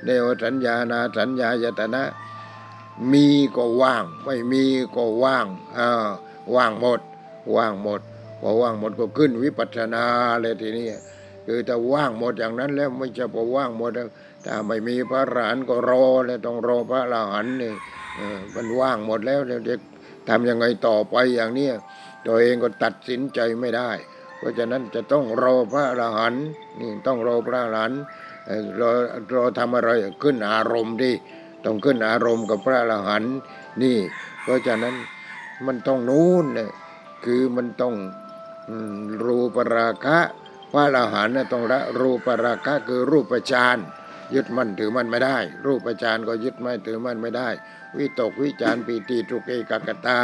[0.04, 2.02] เนวสัญญานาสัญญายตนะ
[3.12, 4.64] มีก็ว่าง ไม่มี
[4.96, 5.46] ก็ว่าง
[5.78, 6.08] อ่า
[6.54, 7.00] ว่างหมด
[7.56, 8.00] ว่างหมด
[8.40, 10.04] พอว่างหมดก็ขึ้นวิปัสสนา
[10.40, 10.88] เลยทีนี้
[11.46, 13.92] คือถ้าว่างหมดอย่างนั้นแล้วไม่ใช่พอว่างหมด
[14.44, 17.72] ถ้าไม่มีพระอรหันก็รอแล้วต้องรอพระอรหันนี่
[18.54, 19.80] มันว่างหมดแล้วเดี๋ยว
[20.28, 21.68] ทำยังไงต่อไปอย่างนี้
[22.26, 23.90] ตัวเองก็ตัดสินใจไม่ได้
[24.38, 26.34] เพราะฉะนั้นจะต้องรอพระอรหัน
[26.80, 27.92] นี่ต้องรอพระอรหัน
[28.80, 28.90] รอ
[29.34, 29.90] รอทำอะไร
[30.22, 31.12] ขึ้นอารมณ์ดิ
[31.64, 33.36] ต้องขึ้นอารมณ์กับพระอรหันต์
[33.82, 33.96] นี่
[34.42, 34.94] เพราะฉะนั้น
[35.66, 36.70] มันต้องนู้นเนี่ย
[37.24, 37.94] คือมันต้อง
[39.24, 40.18] รูปราคะ
[40.72, 43.78] พระอรหันต์ต้องละรูปราคะคือรูปฌาน
[44.34, 47.48] ยึดมั่นถือมั่นไม่ได้ รูปฌานก็ยึดไม่ถือมั่นไม่ได้
[47.98, 50.20] วิตกวิจารปีติทุกเอกกตา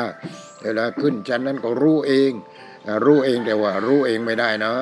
[0.62, 2.32] เวลาขึ้นชั้นนั้นก็รู้เอง
[3.04, 4.72] รู้เองแต่ว่ารู้เองไม่ได้นะ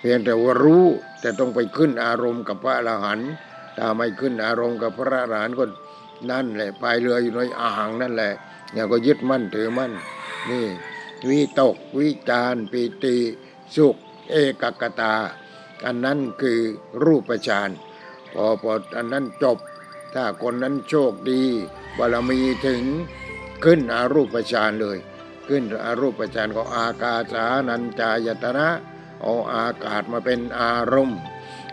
[0.00, 0.84] เพียงแต่ว่ารู้
[1.20, 3.30] แต่ต้องไปขึ้นอารมณ์กับพระอรหันต์
[3.78, 5.64] ถ้าไม่ขึ้นอารมณ์กับพระอรหันต์ก็
[6.30, 8.32] นั่นแหละพายเรืออยู่ในอ่างนั่นแหละ
[8.72, 9.92] เนี่ยก็ยึดมั่นถือมั่น
[10.50, 10.66] นี่
[11.28, 13.16] วิตกวิจารปิติ
[13.76, 13.96] สุข
[14.30, 15.14] เอกกตา
[15.84, 16.60] อันนั้นคือ
[17.04, 17.70] รูปฌาน
[18.32, 19.58] พอพออันนั้นจบ
[20.14, 21.42] ถ้าคนนั้นโชคดี
[21.98, 22.82] บารมีถึง
[23.64, 24.98] ขึ้นอารูปฌานเลย
[25.48, 28.68] ขึ้นอารูปฌานก็อากาสานัญจายตนะ
[29.20, 31.18] เอาอากาศมาเป็นอารมณ์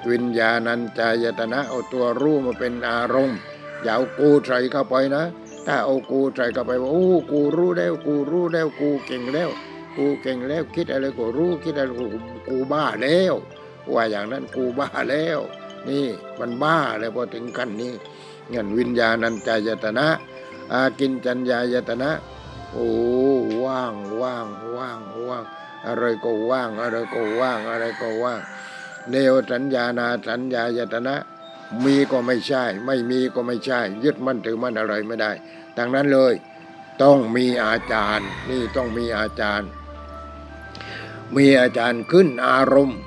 [0.09, 3.39] วิญญาณัญจายตนะเอาตัวรู้มาเป็นอารมณ์
[3.83, 5.23] อย่าเอากูใส่เข้าไปนะ
[5.65, 9.49] ถ้าเอากูใส่เข้าไปว่าโอ้กูรู้แล้วกูรู้แล้วกูเก่งแล้ว
[9.97, 12.05] กูเก่งแล้วคิดอะไรก็รู้คิดอะไรกู
[12.47, 13.33] กูบ้าแล้ว
[13.93, 15.39] ว่าอย่างนั้นกูบ้าแล้ว
[15.87, 16.07] นี่
[16.39, 17.93] มันบ้าแล้วพอถึงขั้นนี้
[18.49, 20.07] เงินวิญญาณัญจายตนะ
[20.71, 22.11] อากินจัญญายตนะ
[22.71, 22.89] โอ้
[23.63, 25.43] ว่างว่างว่างว่าง
[25.87, 28.39] อะไรก็ว่างอะไรก็ว่างอะไรก็ว่าง
[29.09, 31.15] เนวสัญญานาสัญญายตนะ
[31.85, 35.31] มีก็ไม่ใช่ ไม่มีก็ไม่ใช่ ยึดมั่นถือมั่นอะไรไม่ได้
[35.77, 36.33] ดังนั้นเลย
[37.03, 39.69] ต้องมีอาจารย์ นี่ต้องมีอาจารย์
[41.35, 42.99] มีอาจารย์ขึ้นอารมณ์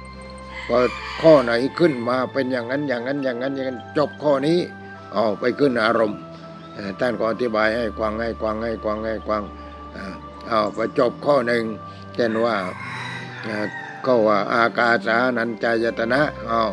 [0.69, 0.79] ก็
[1.23, 4.59] ข้อไหนขึ้นมาเป็นอย่างนั้นอย่างนั้นอย่างนั้นอย่างนั้นจบข้อนี้
[5.13, 6.19] เอาไปขึ้นอารมณ์
[7.01, 9.43] ท่านก็อธิบายให้กวางให้กวางให้กวางให้กวาง
[10.49, 11.65] เอาไปจบข้อหนึ่ง
[12.15, 12.57] เช่นว่า
[14.07, 16.65] ก็ว่าอากาสานัญจายตนะเอา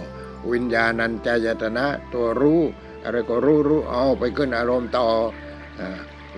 [0.52, 2.62] วิญญาณัญจายตนะตัวรู้
[3.04, 5.08] อะไรก็รู้รู้เอาไปขึ้นอารมณ์ต่อ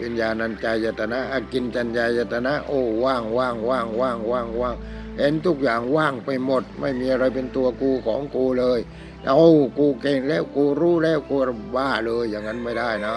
[0.01, 4.75] วิญญาณัญจายตนะอากินจัญญายตนะโอ้ว่างว่างว่างว่างว่างว่าง
[5.17, 8.79] เห็นทุกอย่างว่างไปหมด ไม่มีอะไรเป็นตัวกูของกูเลย
[9.27, 9.41] เอา
[9.77, 11.35] กูเก่งแล้วกูรู้แล้วกู
[11.75, 13.15] บ้าเลยอย่างนั้นไม่ได้นะ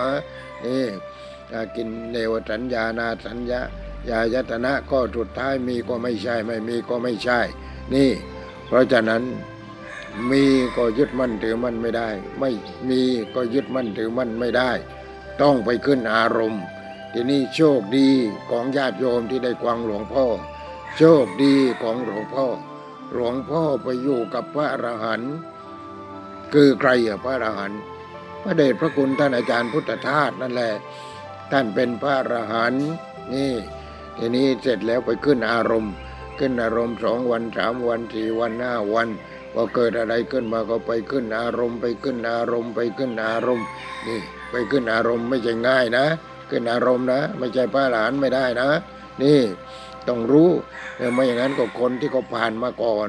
[0.65, 0.85] นี่
[1.75, 3.61] กินเนวสัญญานาสัญญา
[4.11, 7.41] ยายตนะก็สุดท้ายมีก็ไม่ใช่ไม่มีก็ไม่ใช่
[7.95, 8.11] นี่
[8.67, 9.23] เพราะฉะนั้น
[10.31, 10.45] มี
[10.77, 12.51] ก็ยึดมั่นถือมั่นไม่ได้ ไม่
[12.89, 13.01] มี
[13.35, 14.71] ก็ยึดมั่นถือมั่นไม่ได้
[15.43, 16.63] ต้องไปขึ้นอารมณ์
[17.13, 18.09] ทีนี้โชคดี
[18.51, 20.27] ของญาติโยมที่ได้กวางหลวงพ่อ
[20.97, 22.47] โชคดีของหลวงพ่อ
[23.13, 25.35] หลวงพ่อไปอยู่กับพระอรหันต์
[26.53, 27.81] คือใครอะพระอรหันต์
[28.43, 30.73] พระเดชพระคุณท่านอาจารย์พุทธทาสนั่นแหละ
[31.53, 32.87] ท่านเป็นพระอรหันต์
[33.35, 33.53] นี่
[34.19, 35.93] ทีนี้เสร็จแล้วไปขึ้นอารมณ์
[36.39, 39.09] ขึ้นอารมณ์สองวันสามวันสี่วันห้าวัน
[39.59, 43.67] พอเกิดอะไรขึ้นมาก็ไปขึ้นอารมณ์ไปขึ้นอารมณ์ไปขึ้นอารมณ์
[44.07, 46.07] นี่ไปขึ้นอารมณ์ไม่ใช่ง่ายนะ
[46.51, 48.71] ขึ้นอารมณ์นะ ไม่ใช่พระอรหันไม่ได้นะ
[49.23, 49.41] นี่
[50.09, 50.51] ต้องรู้
[51.15, 53.09] ไม่อย่างนั้นก็คนที่เขาผ่านมาก่อน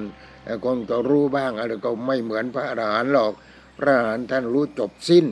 [0.65, 3.33] คนก็รู้บ้างอะไรก็ไม่เหมือนพระอรหันต์หรอก
[3.79, 5.25] พระอรหันต์ท่านรู้จบสิ้น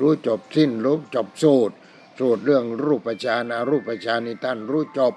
[0.00, 1.74] รู้จบสิ้น รู้จบสูตร
[2.18, 5.14] สูตรเรื่องรูปฌานารูปฌานนี่ท่านรู้จบ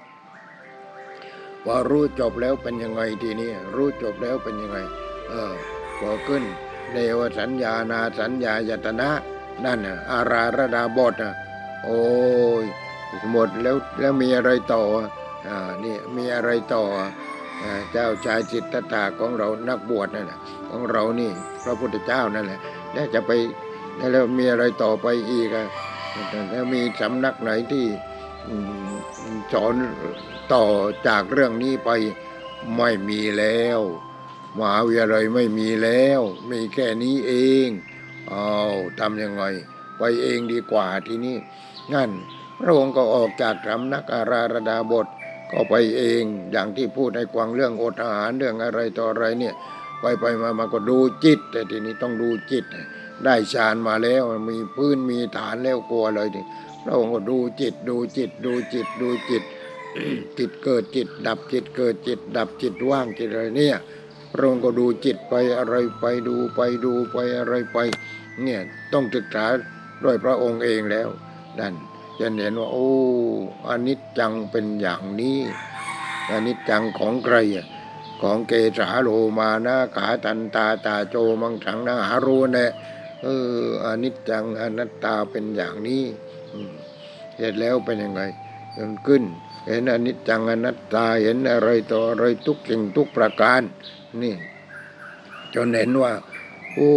[1.66, 4.78] ว่ารู้จบแล้วเป็นยังไงทีนี้รู้จบแล้วเป็นยังไง
[5.30, 5.54] เออ
[6.26, 6.44] ขึ้น
[6.92, 9.10] เดวสัญญานาสัญญายตนะ
[9.64, 11.32] นั่นน่ะอาราระดาบทน่ะ
[11.84, 12.00] โอ้
[12.62, 12.64] ย
[13.32, 14.82] หมดแล้วแล้วมีอะไรต่อ
[15.48, 16.82] อ่านี่มีอะไรต่อ
[17.62, 20.38] อ่เจ้าชายจิตตถาของเรานักบวชนั่นแหละ
[20.68, 21.30] ของเรานี่
[21.64, 22.60] พระพุทธเจ้านั่นแหละ
[22.92, 23.30] แล้วจะไป
[24.12, 25.66] แล้วมีอะไรต่อไปอีกอะ
[26.50, 27.84] แล้วมีสำนักไหนที่
[29.52, 29.74] สอน
[30.52, 30.64] ต่อ
[31.06, 31.90] จากเรื่องนี้ไป
[32.76, 33.80] ไม่มีแล้ว
[34.58, 37.34] มหาวิทยาลัยไม่มีแล้ว มีแค่นี้เอ
[37.66, 37.68] ง
[38.30, 38.48] เอา
[39.00, 39.44] ทำยังไง
[39.98, 41.36] ไปเองดีกว่าที่นี่
[41.92, 42.10] งั้น
[42.58, 45.06] พระองค์ก็ออกจากสำนักอาราระดาบท
[45.50, 49.54] ก็ไปเองอย่างที่พูดในกวางเรื่องอดอาหารเรื่องอะไรต่ออะไรเนี่ย
[50.00, 52.64] ไปไปมามาก็ดูจิต แต่ทีนี้ต้องดูจิต
[53.24, 56.40] ได้ฌานมาแล้วมีพื้นมีฐานแล้วกลัวเลยที
[56.84, 59.42] พระองค์ก็ดูจิต ดูจิต ดูจิต ดูจิต
[60.38, 63.76] จิตเกิดจิต ดับจิตเกิดจิต ดับจิตว่างจิตอะไรเนี่ย
[64.32, 67.78] พระองค์ก็ดูจิตไปอะไรไปดูไปดูไปอะไรไป
[68.42, 68.60] เนี่ย
[68.92, 69.46] ต้องศึกษา
[70.04, 71.08] ด้วยพระองค์เองแล้ว
[71.58, 71.74] ดัน
[72.18, 72.90] จะเห็นว่าโอ้
[73.68, 75.38] อนิจจังเป็นอย่างนี้
[76.30, 77.66] อนิจจังของใครอะ
[78.22, 82.70] ของเกสาโลมานะขาตันตาตาโจมังสังนาหารูเนี่ย
[83.22, 86.04] เอออนิจจังอนัตตาเป็นอย่างนี้
[87.36, 88.22] เสร็จแล้วเป็นยังไง
[88.76, 89.22] จนขึ้น
[89.66, 93.62] เห็นอนิจจังอนัตตาเห็นอะไรต่ออะไรทุกสิ่งทุกประการ
[94.22, 94.34] นี่
[95.54, 96.12] จนเห็นว่า
[96.74, 96.94] โอ้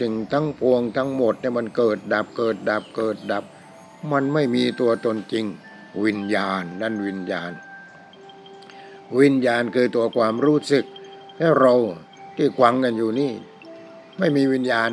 [0.00, 3.44] สิ่งทั้งปวงทั้งหมดเนี่ยมันเกิดดับเกิดดับเกิดดับ
[4.12, 5.44] มันไม่มีตัวตนจริง
[6.04, 7.52] วิญญาณนั่นวิญญาณ
[9.20, 10.84] วิญญาณคือตัวความรู้สึก
[11.38, 11.74] และเรา
[12.36, 13.32] ที่ควังกันอยู่นี่
[14.18, 14.88] ไม่มีวิญญาณ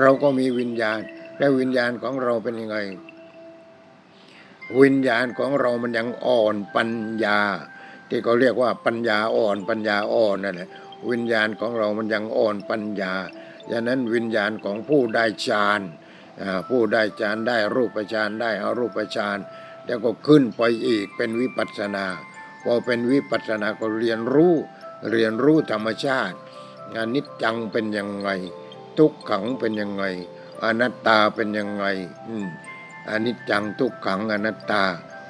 [0.00, 0.98] เราก็มีวิญญาณ
[1.38, 2.76] และวิญญาณของเราเป็นยังไง
[4.80, 6.90] วิญญาณของเรามันยังอ่อนปัญ
[7.24, 7.40] ญา
[8.08, 10.70] ที่เขาเรียกว่าปัญญาอ่อนปัญญาอ่อนนั่นแหละ
[11.10, 13.14] วิญญาณของเรามันยังอ่อนปัญญา
[13.70, 15.80] ดังนั้นวิญญาณของผู้ได้ฌาน
[16.68, 19.38] ผู้ได้ฌานได้รูปฌานได้อารูปฌาน
[19.86, 22.06] แล้วก็ขึ้นไปอีกเป็นวิปัสสนา
[22.64, 24.54] พอเป็นวิปัสสนาก็เรียนรู้
[25.10, 26.36] เรียนรู้ธรรมชาติ
[26.96, 28.28] อนิจจังเป็นยังไง
[28.98, 30.04] ทุกขังเป็นยังไง
[30.64, 31.84] อนัตตาเป็นยังไง
[32.28, 32.46] อืม
[33.10, 34.84] อนิจจังทุกขังอนัตตา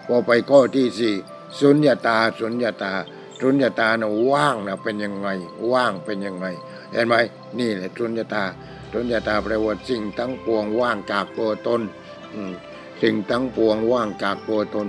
[0.06, 1.14] พอไปข้อที่สี่
[1.58, 2.92] สุญญาตาสุญญาตา
[3.40, 5.28] สุญญาตานะว่างนะเป็นยังไง
[5.72, 6.46] ว่างเป็นยังไง
[6.92, 7.14] เห็นไหม
[7.58, 8.44] นี่แหละสุญญาตา
[8.92, 11.80] สุญญาตาแปลว่าสิ่งทั้งปวงว่างจากตัวตน
[13.02, 14.88] สิ่งทั้งปวงว่างจากตัวตน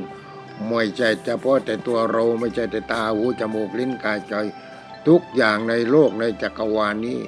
[0.67, 4.33] ไม่ใช่เฉพาะแต่ตัวเราไม่ใช่แต่ตาหูจมูกลิ้นกายใจ
[5.07, 7.19] ทุกอย่างในโลกในจักรวาลนี้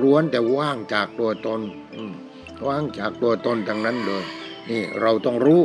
[0.00, 1.60] ล้วนแต่ว่างจากตัวตน
[2.66, 4.24] ว่างจากตัวตนทั้งนั้นเลย
[4.70, 5.62] นี่เราต้องรู้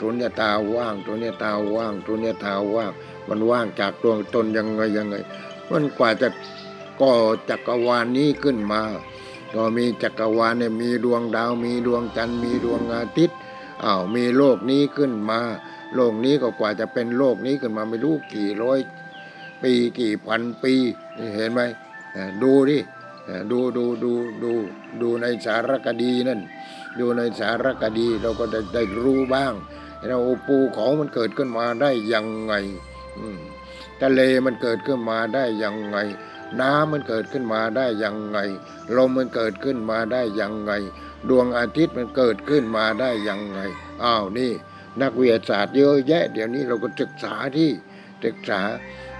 [0.00, 2.92] สุญญตาว่างสุญญตาว่างสุญญตาว่าง
[3.28, 5.16] มันว่างจากตัวตนยังไงยังไง
[5.70, 6.28] มันกว่าจะ
[7.00, 7.14] ก่อ
[7.50, 8.82] จักรวาลนี้ขึ้นมา
[9.54, 13.38] ก็มีจักรวาลเนี่ยมีดวงดาว มีดวงจันทร์มีดวงอาทิตย์
[13.84, 15.40] อ้าวมีโลกนี้ขึ้นมา
[15.94, 18.78] โลกนี้ก็กว่าจะเป็นโลกนี้ขึ้นมาไม่รู้กี่ร้อย
[19.62, 20.74] ปีกี่พันปี
[21.36, 21.60] เห็นไหม
[22.42, 22.78] ดูดิ
[23.50, 24.52] ดูดูดูดู
[25.00, 26.40] ดูในสารคดีนั่น
[26.98, 29.52] ดูในสารคดีเราก็ได้ได้รู้บ้าง
[30.08, 30.18] เรา
[30.48, 32.54] ปูเขามันเกิดขึ้นมาได้ยังไง
[34.00, 35.98] ทะเลมันเกิดขึ้นมาได้ยังไง
[36.60, 38.38] น้ำมันเกิดขึ้นมาได้ยังไง
[38.96, 40.72] ลมมันเกิดขึ้นมาได้ยังไง
[41.28, 43.60] ดวงอาทิตย์มันเกิดขึ้นมาได้ยังไง
[44.02, 44.52] อ้าวนี่
[45.02, 47.70] นักวิทยาศาสตร์เยอะแยะ เดี๋ยวนี้เราก็ศึกษาที่
[48.24, 48.60] ศึกษา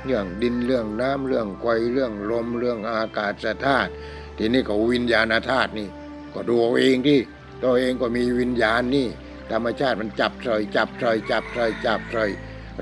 [0.04, 3.32] เรื่องดินเรื่องน้ำเรื่องไฟเรื่องลมเรื่องอากาศ
[3.66, 3.90] ธาตุ
[4.38, 5.88] ทีนี้ก็วิญญาณธาตุนี่
[6.34, 7.18] ก็ดูเอาเองที่
[7.62, 9.08] ตัวเองก็มีวิญญาณนี่
[9.50, 12.30] ธรรมชาติมันจับเฉยจับเฉยจับเฉยจับเฉย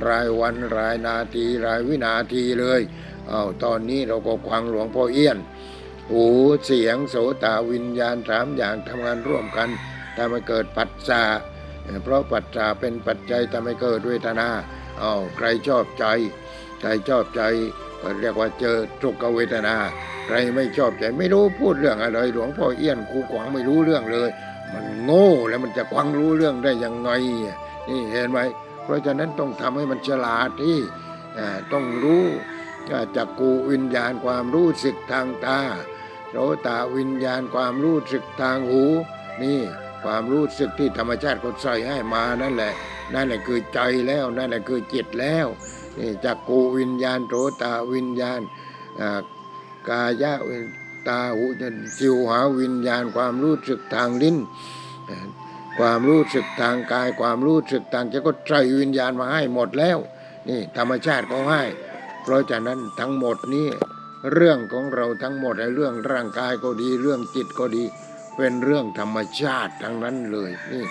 [0.07, 2.81] รายวันรายนาทีรายวินาทีเลย
[3.29, 5.39] เอาตอนนี้เราก็ควังหลวงพ่อเอี้ยน
[6.11, 6.27] หู
[6.65, 9.69] เสียงโสตวิญญาณสามอย่างทำงานร่วมกัน
[10.17, 11.23] ทำให้เกิดปัจจา
[12.03, 14.49] เพราะปัจจาเป็นปัจจัยทำให้เกิดเวทนา
[15.01, 16.05] เอาใครชอบใจ
[16.81, 17.43] ใครชอบใจ
[18.01, 19.77] ก็เรียกว่าเจอทุกขเวทนา
[20.27, 24.31] ใครไม่ชอบใจไม่รู้พูดเรื่องอะไร หลวงพ่อเอี้ยนครูขวางไม่รู้เรื่องเลย
[24.73, 27.11] มันโง่แล้วมันจะควังรู้เรื่องได้ยังไง
[27.89, 28.41] นี่เห็นไหม
[28.91, 30.79] ราะฉะนั้นต้องทำให้มันฉลาดที่
[31.73, 32.25] ต้องรู้
[33.17, 35.61] จักกูวิญญาณความรู้สึกทางตา
[36.31, 36.37] โส
[36.67, 38.85] ตาวิญญาณความรู้สึกทางหู
[39.43, 39.61] นี่
[40.05, 42.73] ความรู้สึกที่ธรรมชาติเขาใส่ให้มานั่นแหละ
[43.15, 45.47] นั่นแหละคือใจแล้วนั่นแหละคือจิตแล้ว
[45.99, 48.41] นี่จักกูวิญญาณโสตาวิญญาณ
[49.89, 50.33] กายะ
[51.09, 54.37] ตาหูจนจิวหาวิญญาณความรู้สึกทางลิ้น
[55.79, 59.99] ความรู้สึกทางกาย ความรู้สึกทางใจก็ใจวิญญาณมาให้หมดแล้ว
[60.49, 61.63] นี่ธรรมชาติก็ให้
[62.23, 63.69] เพราะฉะนั้นทั้งหมดนี้
[64.33, 67.85] เรื่องของเราทั้งหมดในเรื่องร่างกายก็ดี เรื่องจิตก็ดี
[68.37, 70.85] เป็นเรื่องธรรมชาติทั้งนั้นเลยนี่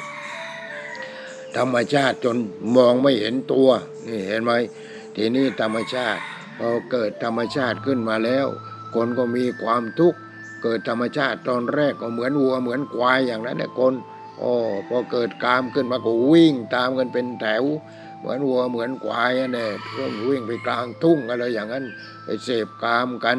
[1.58, 2.38] ธรรมชาติจน
[2.76, 3.70] มองไม่เห็นตัว
[4.08, 4.52] นี่เห็นไหม
[5.16, 6.22] ทีนี้ธรรมชาติ
[6.58, 8.48] พอเกิดธรรมชาติขึ้นมาแล้ว
[8.96, 10.20] คนก็มีความทุกข์
[10.64, 13.94] เกิดธรรมชาติตอนแรกก็เหมือนวัวเหมือนควายอย่างนั้นเนี่ยคน
[14.40, 14.54] โอ้
[14.88, 17.64] พอเกิดกามขึ้นมาก็วิ่งตามกันเป็นแถว
[18.20, 21.86] เหมือนวัวเหมือนควายเนี่ยเพิ่งวิ่งไปกลางทุ่งอะไรอย่างนั้น
[22.24, 23.38] ไปเสพกามกัน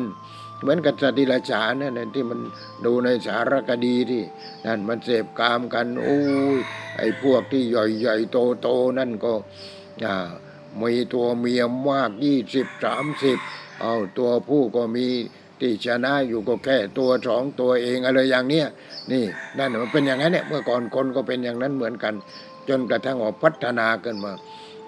[0.60, 2.40] เหมือนกับสติลฉานนั่นที่มัน
[2.84, 4.22] ดูในสารคดีที่
[4.66, 6.18] นั่นมันเสพกามกันโอ้
[6.56, 6.58] ย
[6.96, 8.32] ไอ้พวกที่ใหญ่ๆ
[8.62, 9.32] โตๆนั่นก็
[10.04, 10.14] อ่า
[10.80, 13.38] มีตัวเมียมากยี่สิบสามสิบ
[13.80, 15.06] เอาตัวผู้ก็มี
[15.60, 18.66] ที่ชนะอยู่ก็แค่ตัวสองตัวเองอะไรอย่างเนี้ย
[19.12, 19.24] นี่
[19.58, 22.14] นั่นมันเป็นอย่างนั้นเนี่ยเมื่อก่อนคนก็เป็นอย่างนั้นเหมือนกัน
[22.68, 24.32] จนกระทั่งว่าพัฒนาขึ้นมา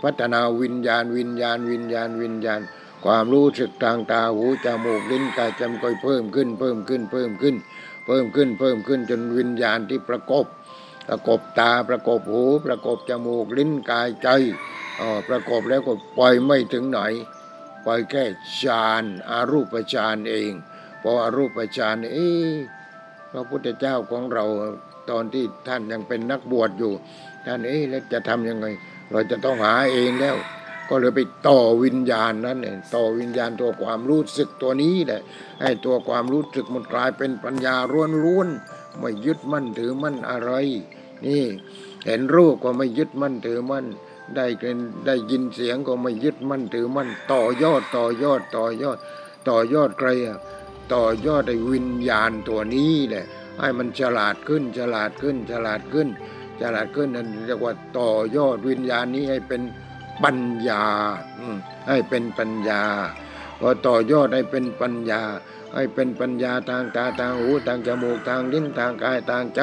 [0.03, 2.61] พัฒนาวิญญาณวิญญาณ วิญญาณ วิญญาณ
[3.05, 7.57] ความรู้สึกทางตาหูจมูกลิ้นกายจำก็เพิ่มขึ้น เพิ่มขึ้นเพิ่มขึ้น
[8.07, 10.47] เพิ่มขึ้นเพิ่มขึ้นจนวิญญาณที่ประกบ
[11.09, 14.29] ประกบตาประกบหูประกบจมูกลิ้นกายใจ
[15.01, 17.01] อ๋อประกบแล้วก็ปล่อยไม่ถึงไหน
[17.85, 18.25] ปล่อยแค่
[18.61, 20.53] ฌานอารูปฌานเอง
[21.03, 22.53] พออารูปฌานเอ๊ะ
[23.33, 24.45] พระพุทธเจ้าของเรา
[25.11, 26.93] ตอนที่ท่านยังเป็นนักบวชอยู่
[27.47, 28.67] ท่านเอ๊ะแล้วจะทำยังไง
[29.13, 30.37] เราจะต้องหาเองแล้ว
[30.89, 35.21] ก็เลยไปต่อวิญญาณนั้นเนี่ยต่อวิญญาณตัวความรู้สึกตัวนี้แหละ
[35.63, 37.77] ให้ตัวความรู้สึกมันกลายเป็นปัญญา
[38.25, 40.53] ล้วนๆไม่ยึดมั่นถือมั่นอะไร
[41.27, 41.45] นี่
[42.07, 43.87] เห็นรูปก็ไม่ยึดมั่นถือมั่น
[44.37, 48.99] ได้กินได้ยินเสียงก็ไม่ยึดมั่นถือมั่นต่อยอดต่อยอดต่อยอด
[49.49, 50.39] ต่อยอดใครอะ
[50.93, 53.25] ต่อยอดไอ้วิญญาณตัวนี้แหละ
[53.59, 56.09] ให้มันฉลาดขึ้นฉลาดขึ้นฉลาดขึ้น
[56.61, 59.63] ฉลาดขึ้นนั่นเรียกว่าต่อยอดวิญญาณนี้ให้เป็น
[60.23, 60.39] ปัญ
[60.69, 60.85] ญา
[61.41, 61.57] อืม
[61.89, 62.83] ให้เป็นปัญญา
[63.61, 65.23] พอต่อยอดให้เป็นปัญญา
[65.75, 69.61] ให้เป็นปัญญาทางตาทางหูทางจมูกทางลิ้นทางกายทางใจ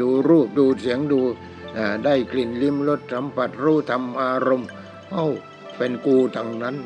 [0.00, 1.20] ดูรูปดูเสียงดู
[2.04, 4.68] ได้กลิ่นลิ้มรสสัมผัสรู้ธรรมอารมณ์
[5.10, 5.26] เอ้า
[5.76, 6.76] เป็นกูทางนั้น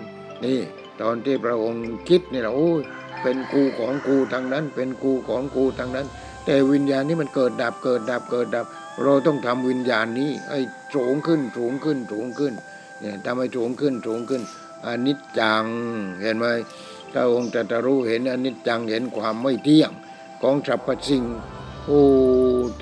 [0.44, 0.60] นี่
[1.00, 2.82] ตอนที่พระองค์คิดนี่แหละโอ้ย
[3.22, 6.06] เป็นกูของกูทางนั้น เป็นกูของกูทางนั้น
[6.44, 8.66] แต่วิญญาณนี้มันเกิดดับเกิดดับเกิดดับ
[9.02, 10.60] เราต้องทำวิญญาณนี้ให้
[10.94, 12.52] สูงขึ้นสูงขึ้นสูงขึ้น
[13.00, 14.42] เนี่ยทำให้สูงขึ้นสูงขึ้น
[14.86, 15.64] อนิจจัง
[16.22, 16.46] เห็นไหม
[17.12, 19.90] ถ้าองค์ตรัสรู้เห็นอนิจจังเห็นความไม่เที่ยง
[20.42, 21.24] ของสรรพสิ่ง
[21.86, 22.02] โอ้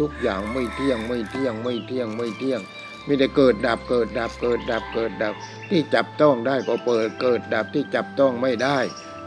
[0.01, 2.61] ทุกอย่างไม่เที่ยงไม่เที่ยงไม่เที่ยงไม่เที่ยง
[3.07, 5.35] มีแต่เกิดดับเกิดดับเกิดดับเกิดดับ
[5.71, 8.79] ที่จับต้องได้ก็เปิดเกิดดับที่จับต้องไม่ได้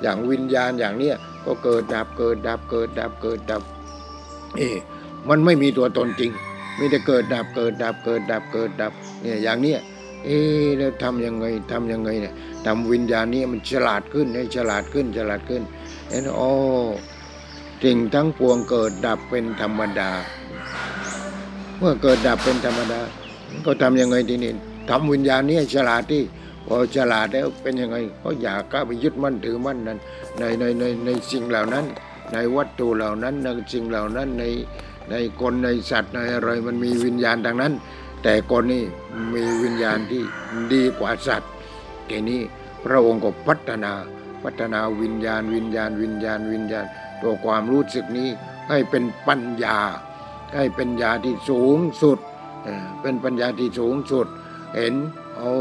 [0.02, 3.62] อย่างวิญญาณอย่างเนี้ยก็เกิดดับเกิดดับเกิดดับเกิดดับ
[4.58, 4.78] เอ๊ะ
[5.30, 6.32] มันไม่มีตัวตนจริง
[6.80, 9.80] มีแต่เกิดดับเกิดดับเกิดดับเกิดดับเนี่ยอย่างเนี้ย
[10.26, 12.34] เอ๊ะแล้วทำยังไงทำยังไงเนี่ย
[12.66, 15.62] ทำวิญญาณนี้มันฉลาดขึ้นให้ฉลาดขึ้นฉลาดขึ้น
[16.10, 16.52] เห็นอ๋อ
[17.84, 20.12] สิ่งทั้งปวงเกิดดับเป็นธรรมดา
[21.78, 23.00] เมื่อเกิดดับเป็นธรรมดา
[23.66, 24.52] ก็ทำยังไงทีนี้
[24.90, 26.22] ทำวิญญาณนี้ฉลาดที่
[26.72, 30.00] พอฉลาดแล้วเป็นยังไงก็อยากกล้าไปยึดมั่นถือมั่นนั้น
[30.40, 31.86] ในในในในสิ่งเหล่านั้น
[32.34, 34.44] ในวัตถุเหล่านั้นในสิ่งเหล่านั้นใน
[35.10, 37.74] ในคนในสัตว์ในอะไรมันมีวิญญาณดังนั้น
[38.24, 38.84] แต่คนนี่
[39.36, 40.24] มีวิญญาณที่
[40.74, 41.52] ดีกว่าสัตว์
[42.10, 42.42] ทีนี้
[42.84, 43.92] พระองค์ก็พัฒนา
[44.44, 46.86] พัฒนาวิญญาณวิญญาณวิญญาณวิญญาณ
[47.22, 48.30] ตัวความรู้สึกนี้
[48.70, 49.78] ให้เป็นปัญญา
[50.56, 52.20] ให้เป็นญาที่สูงสุด
[53.02, 54.28] เป็นปัญญาที่สูงสุด
[54.76, 54.94] เห็น
[55.40, 55.56] โอ้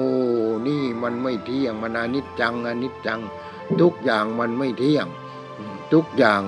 [0.67, 3.21] นี่มันไม่เที่ยงมันอนิจจังอนิจจัง
[3.81, 5.07] ทุกอย่างมันไม่เที่ยง
[5.93, 6.43] ทุกอย่าง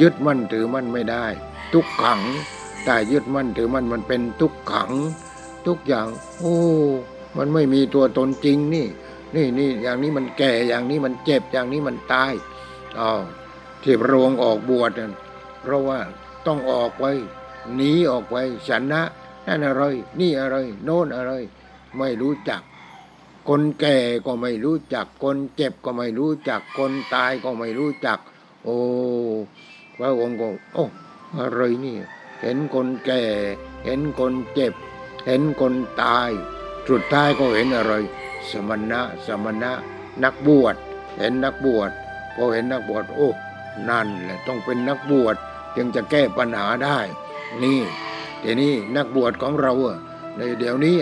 [0.00, 1.26] ยึดมั่นถือมั่นไม่ได้
[1.72, 2.20] ทุกขัง
[2.84, 4.92] แต่ยึดมั่นถือมั่นมันเป็นทุกขัง
[5.66, 6.06] ทุกอย่าง
[6.38, 6.56] โอ้
[7.36, 8.86] มันไม่มีตัวตนจริงนี่
[9.36, 12.32] นี่นี่อย่างนี้มันแก่อย่างนี้มันเจ็บอย่างนี้มันตาย
[12.98, 13.10] อ๋อ
[13.82, 15.12] ที่พระองค์ออกบวชนั่น
[15.60, 15.98] เพราะว่า
[16.46, 17.04] ต้องออกไป
[17.74, 18.36] หนีออกไป
[18.68, 19.02] ฉันนะ
[19.46, 19.82] นั่นอะไร
[20.20, 21.32] นี่อะไร โน่นอะไร
[21.98, 22.62] ไม่รู้จัก
[23.48, 28.18] คนแก่ก็ไม่รู้จัก คนเจ็บก็ไม่รู้จัก คนตายก็ไม่รู้จัก
[28.64, 28.76] โอ้
[29.96, 30.84] พระองค์ก็โอ้
[31.38, 31.96] อะไรนี่
[32.42, 33.22] เห็นคนแก่
[33.84, 34.74] เห็นคนเจ็บ
[35.26, 36.30] เห็นคนตาย
[36.88, 37.94] สุดท้ายก็เห็นอะไร
[38.50, 39.72] สมณะ สมณะ
[40.22, 40.76] นักบวช
[41.18, 41.90] เห็นนักบวช
[42.36, 43.28] พอเห็นนักบวช โอ้
[43.88, 45.36] นั่นแหละต้องเป็นนักบวช
[45.76, 46.98] จึงจะแก้ปัญหาได้
[47.62, 47.80] นี่
[48.40, 49.98] เดี๋ยวนี้นักบวชของเราอะ
[50.36, 50.96] ในเดี๋ยวนี้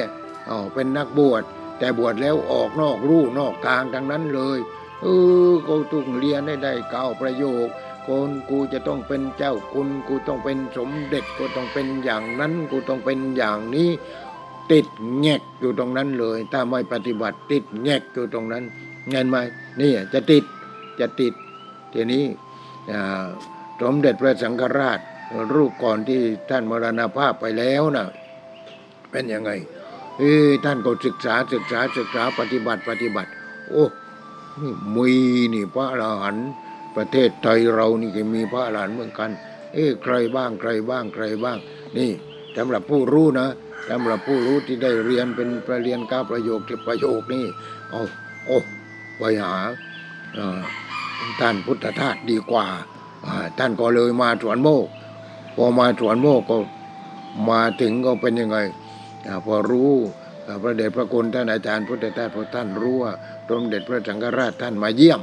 [0.48, 1.42] อ๋อเป็นนักบวช
[1.78, 4.58] แต่บวชแล้วออกนอกรูนอกทางทั้งนั้นเลย
[5.02, 5.06] เอ
[5.48, 7.68] อกูต้องเรียนให้ได้เก้าประโยค
[8.06, 13.90] คนกูจะต้องเป็นเจ้าคุณกูต้องเป็นสมเด็จกูต้องเป็นอย่างนั้นกูต้องเป็นอย่างนี้
[14.72, 14.86] ติด
[15.18, 18.64] แงกอยู่ตรงนั้นเลย ถ้าไม่ปฏิบัติติดแงกอยู่ตรงนั้น
[19.10, 19.36] เงินไหม
[19.80, 20.44] นี่จะติด
[21.00, 21.34] จะติด
[21.92, 22.24] ทีนี้
[23.82, 25.00] สมเด็จพระสังฆราช
[25.54, 26.20] รูปก่อนที่
[26.50, 28.06] ท่านมรณภาพไปแล้วนะ
[29.10, 29.50] เป็นยังไง
[30.20, 33.30] เออท่านก็ศึกษาศึกษาศึกษาปฏิบัติปฏิบัติ
[33.70, 33.84] โอ้
[34.94, 35.10] มี
[35.54, 36.48] นี่พระอรหันต์
[36.96, 39.30] ประเทศไทยเรานี่ก็มีพระอรหันต์เหมือนกัน
[39.74, 41.58] เอ้ใครบ้างใครบ้างใครบ้าง
[41.96, 42.10] นี่
[42.56, 43.48] สำหรับผู้รู้นะ
[43.90, 47.44] สำหรับผู้รู้ที่ได้เรียนเป็นประเรียนก้าประโยคที่ประโยคนี่
[47.90, 48.00] โอ้
[48.46, 48.58] โอ้
[49.18, 49.54] ไปหา
[51.40, 52.66] ท่านพุทธทาสดีกว่า
[53.58, 54.86] ท่านก็เลยมาสวนโมก
[55.56, 56.56] พอมาสวนโมกก็
[57.50, 58.58] มาถึงก็เป็นยังไง
[59.46, 59.92] พอรู้
[60.62, 63.12] พระเดชพระคุณท่านอาจารย์พุทธทาสพอท่านรู้ว่า
[63.48, 65.20] สมเด็จพระสังฆราชท่านมาเยี่ยม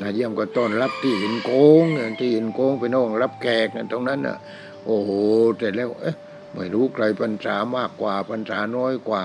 [0.00, 1.82] มาเยี่ยมก็ต้อนรับที่หินโค้ง
[2.20, 4.38] ที่หินโค้งเป็นห้องรับแขกตรงนั้นน่ะ
[4.84, 5.10] โอ้โห
[5.58, 6.16] เสร็จแล้วเอ๊ะ
[6.54, 9.22] ไม่รู้ใครพรรษามากกว่าพรรษาน้อยกว่า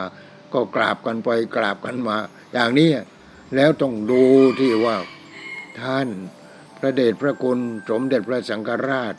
[0.54, 2.18] ก็กราบกันไปกราบกันมา
[2.54, 2.90] อย่างนี้
[3.56, 4.24] แล้วต้องดู
[4.60, 4.96] ที่ว่า
[5.82, 6.08] ท่าน
[6.78, 9.16] พระเดชพระคุณสมเด็จพระสังฆราช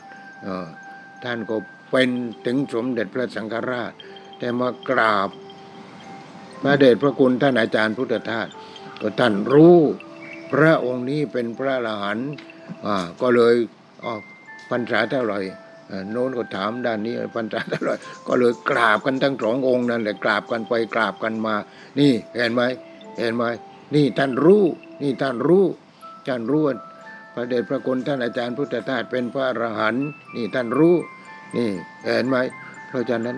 [1.23, 1.55] ท่านก็
[1.91, 2.09] เป็น
[2.45, 3.91] ถึงสมเด็จพระสังฆราช
[4.39, 5.29] แต่มากราบ
[6.61, 8.47] พระเดชพระคุณท่านอาจารย์พุทธทาส
[9.01, 9.77] ก็ท่านรู้
[10.51, 12.29] พระองค์นี้เป็นพระอรหันต์
[13.21, 13.55] ก็เลย
[14.05, 14.15] ออ
[14.69, 15.39] พรรษาเท่าไหร่
[16.11, 17.95] โน้นก็ถามด้านนี้พรรษาเท่าไหร่
[18.27, 21.55] ก็เลยกราบกันทั้งสององค์นั่นแหละกราบกันไปกราบกันมา
[21.99, 22.61] นี่เห็นไหม
[23.19, 23.43] เห็นไหม
[23.95, 24.63] นี่ท่านรู้
[25.01, 25.65] นี่ท่านรู้
[26.27, 26.63] ท่านรู้
[27.33, 30.95] พระเดชพระคุณท่านอาจารย์พุทธทาสเป็นพระอรหันต์นี่ท่านรู้
[31.57, 31.69] นี่
[32.05, 32.37] เห็นไหม
[32.87, 33.37] เพราะฉะนั้น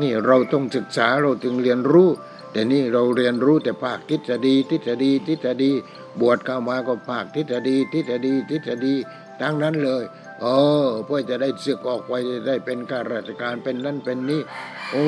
[0.00, 2.08] นี่เราต้องศึกษาเราจึงเรียนรู้
[2.52, 5.70] แต่นี่เราเรียนรู้แต่ภาคทฤษฎีทฤษฎีทฤษฎี
[6.20, 8.94] บวชเข้ามาก็ภาคทฤษฎีทฤษฎีทฤษฎี
[9.40, 10.04] ทั้งนั้นเลย
[10.40, 10.46] เอ
[10.86, 12.12] อเพื่อจะได้ศึกออกไป
[12.46, 14.40] ได้เป็นข้าราชการเป็นนั่นเป็นนี่
[14.92, 15.06] โอ้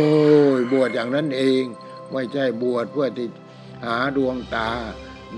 [0.58, 1.64] ยบวชอย่างนั้นเอง
[2.12, 3.28] ไม่ใช่บวชเพื่อที่
[3.84, 4.68] หาดวงตา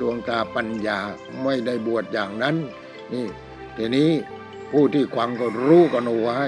[0.01, 0.99] ดวงตาปัญญา
[1.43, 2.57] ไม่ได้บวชอย่างนั้น
[3.13, 3.27] นี่
[3.77, 4.11] ทีนี้
[4.73, 6.41] ผู้ที่ควังก็รู้กันเอาไว้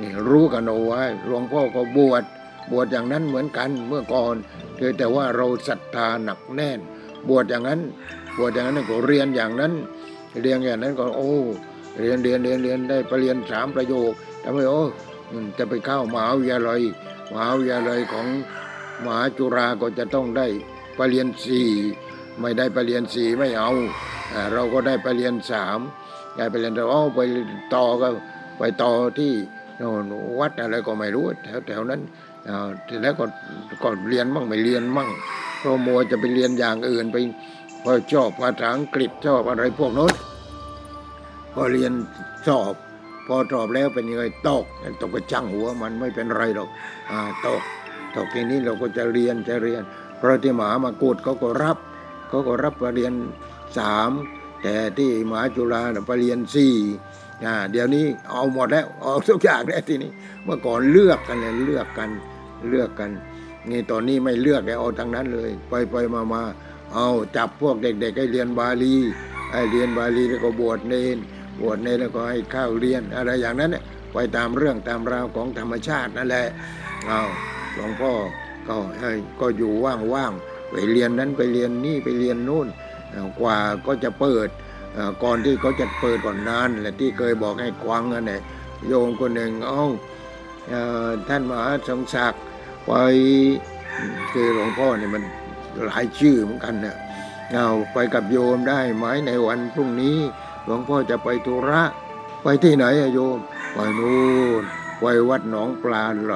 [0.00, 2.22] นี่รู้กันเอาไว้หลวงพ่อก็บวช
[2.70, 4.34] บวชอย่างนั้นเหมือนกันเมื่อก่อน
[4.74, 6.80] เพียงแต่ว่าเราศรัทธาหนักแน่น
[7.28, 7.80] บวชอย่างนั้น
[8.38, 9.72] บวชอย่างนั้นก็เรียนอย่างนั้น
[10.42, 11.32] เรียนอย่างนั้นก็โอ้
[12.00, 14.82] เรียนเรียนเรียนเรียนได้ปรริญญาสามประโยคทำไมโอ้
[15.58, 16.80] จะไปเข้ามหาวิทยาลัย
[17.30, 18.26] มหาวิทยาลัยของ
[19.04, 20.46] มหาจุฬาก็จะต้องได้
[20.98, 21.68] ปรริญญาสี่
[22.40, 23.70] ไม่ได้ไปเรียนสี่ไม่เอา
[24.52, 25.78] เราก็ได้ไปเรียนสาม
[26.36, 27.20] ได้ไปเรียนเราเอาไป
[27.74, 28.08] ต่อก็
[28.58, 29.32] ไปต่อที่
[30.38, 32.00] วัดอะไรก็ไม่รู้แถวแถวนั้น
[32.86, 33.24] ทีแล้วก็
[33.82, 35.08] ก็เรียนมั่งไม่เรียนมั่ง
[35.58, 37.16] เพราะมัวจะไปเรียนอย่างอื่นไป
[37.84, 40.12] พอชอบภาษาอังกฤษชอบอะไรพวกนั้น
[41.52, 41.92] พอเรียน
[42.46, 42.74] สอบ
[43.26, 44.64] พอสอบแล้วเป็นยังไงตก
[45.00, 46.68] ตกก็จังหัวมันไม่เป็นไรหรอก
[47.46, 47.62] ตก
[48.16, 49.82] ตกทีนี้เราก็จะเรียนจะเรียน
[50.20, 51.78] พระที่หมามากูดเขาก็รับ
[52.28, 54.10] เขาก็รับปรริญญาสาม
[54.62, 56.40] แต่ที่มหาจุฬาไปเรริญ
[57.44, 60.10] ญาเดี๋ยวนี้เอาหมดแล้วเอาทุกอย่างแล้วทีนี้
[60.44, 62.10] เมื่อก่อนเลือกกันเลยเลือกกัน
[62.68, 63.10] เลือกกัน
[63.70, 66.42] นี่ตอนนี้ไม่เลือกแล้วเอาทั้งนั้นเลย ไปไปมามา
[66.94, 68.94] เอาจับพวกเด็กๆให้เรียนบาลี
[69.52, 71.18] ให้เรียนบาลีแล้วก็บวชเนน
[71.60, 76.46] บวชเนนแล้วก็ให้ข้าวเรียนอะไรอย่างนั้นเนี่ยไปตามเรื่องตามราวของธรรมชาตินั่นแหละ
[77.06, 77.20] เอา
[77.74, 78.12] หลวงพ่อ
[78.68, 79.10] ก็ให้
[79.40, 82.68] ก็อยู่ว่างๆไปเรียนนั้นไปเรียนนี่ไปเรียนนู่น
[83.40, 84.48] กว่าก็จะเปิด
[85.22, 88.40] ก่อนที่เขาจะเปิดก่อนนานแหละที่เคยบอกให้ควังนั่นแหละ
[88.86, 89.84] โยมคนหนึ่งเอ้า
[91.28, 92.42] ท่านมหาสมศักดิ์
[92.86, 92.92] ไป
[94.32, 95.22] คือหลวงพ่อเนี่ยมัน
[95.86, 96.96] หลายชื่อเหมือนกันเนี่ย
[97.52, 100.18] เอาไปกับโยมได้ไหมในวันพรุ่งนี้
[100.64, 101.82] หลวงพ่อจะไปธุระ
[102.42, 103.38] ไปที่ไหนอะโยม
[103.72, 104.18] ไปนู่
[104.60, 104.62] น
[105.00, 106.34] ไปวัดหนองปลาไหล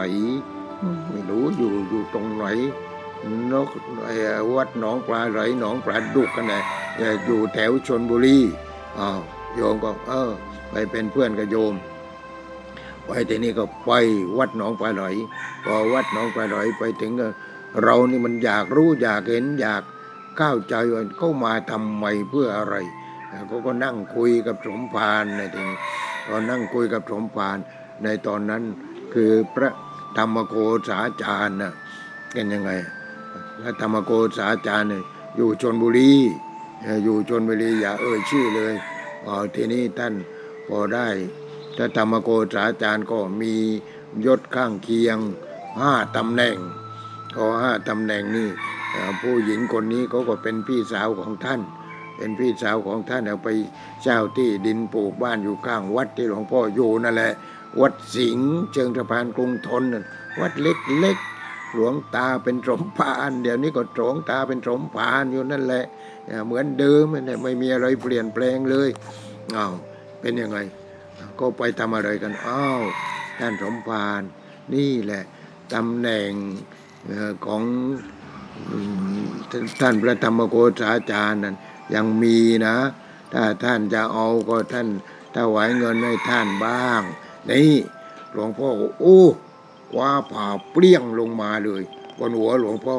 [1.09, 2.45] ไม่รู้อยู่อยู่ตรงไหน
[3.53, 3.69] นก
[4.55, 6.63] วัดหนองปลาไหลหนองปลาดุกกันนะ
[7.27, 8.39] อยู่แถวชนบุรี
[8.99, 9.21] อ้าว
[9.55, 10.31] โยมก็เออ
[10.71, 11.75] ไปเป็นเพื่อนกับโยม
[13.07, 13.91] ไปทีนี้ก็ไป
[14.39, 15.05] วัดหนองปลาไหล
[15.65, 17.29] พอวัดหนองปลาไหลไปถึงก็
[17.83, 19.83] เรานี่มันอยากรู้อยากเห็นอยาก
[20.37, 22.77] เข้าใจว่าเขามาทำไมเพื่ออะไร
[23.49, 25.79] เขาก็นั่งคุยกับสมภารในทีนี้
[26.27, 27.59] พอนั่งคุยกับสมภาร
[28.03, 28.63] ในตอนนั้น
[29.15, 29.71] คือพระ
[30.17, 30.55] ธรรมโก
[30.89, 31.73] ษาจารย์น่ะ
[32.33, 32.71] เป็นยังไง
[33.61, 35.03] พระธรรมโกษาจารย์เนี่ย
[35.37, 36.13] อยู่ชนบุรี
[37.05, 38.75] อยู่ชนบุรีอย่าเอ่ยชื่อเลย
[39.27, 40.15] อ๋อทีนี้ท่าน
[40.69, 41.07] พอได้
[41.77, 43.55] พระธรรมโกษาจารย์ก็มี
[44.27, 45.19] ยศข้างเคียง
[45.79, 46.57] ห้าตำแหน่ง
[47.37, 48.49] ก็ห้าตำแหน่งนี่
[49.21, 51.61] ผู้หญิงคนนี้เขาก็เป็นพี่สาวของท่าน
[52.17, 53.49] เป็นพี่สาวของท่านเอาไป
[54.03, 57.33] เช่าที่ดินปลูกบ้านอยู่ข้างวัดที่หลวงพ่ออยู่นั่นแหละ
[57.81, 60.05] วัดสิงห์เชิงสะพานกรุงทนนั่น
[60.41, 61.32] วัดเล็กๆ
[61.75, 65.85] หลวงตาเป็นสมภารเดี๋ยวนี้ก็หลวงตาเป็นสมภารอยู่นั่นแหละ
[66.47, 68.89] เหมือนเดิมนั่นแหละไม่มีอะไรเปลี่ยนแปลงเลย
[69.57, 69.73] อ้าว
[70.21, 70.59] เป็นยังไง
[71.39, 72.83] ก็ไปทำอะไรกันอ้าว
[73.39, 74.23] ท่านสมภาร
[74.75, 75.23] นี่แหละ
[75.75, 76.31] ตำแหน่ง
[77.09, 77.13] อ
[77.47, 77.63] ของ
[79.81, 81.57] ท่านพระธรรมโกษาจารย์นั้น
[81.95, 82.77] ยังมีนะ
[83.33, 84.89] ถ้าท่านจะเอาก็ท่าน
[85.37, 87.03] ถวายเงินให้ท่านบ้าง
[87.51, 87.73] นี่
[88.33, 88.69] หลวงพ่อ
[89.01, 89.21] โอ้
[89.93, 91.83] คว้าผ่าเปรี้ยงลงมาเลย
[92.19, 92.97] บนหัวหลวงพ่อ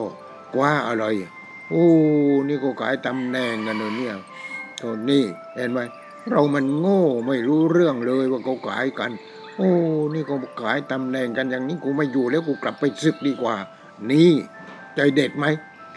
[0.54, 1.06] คว้าอะไร
[1.70, 1.86] โอ้
[2.48, 4.16] นี่ก็ขายตำแหน่งกันเลยเนี่ย
[4.78, 5.24] โทษนี่
[5.56, 5.80] เห็นไหม
[6.30, 9.12] เรามันโง่ไม่รู้เรื่องเลยว่าเขาขายกัน
[9.58, 9.70] โอ้
[10.14, 13.56] นี่ก็ขายตำแหน่งกันอย่างนี้กูไม่อยู่แล้วกูกลับไปศึกดีกว่า
[14.12, 14.32] นี่
[14.96, 15.46] ใจเด็ดไหม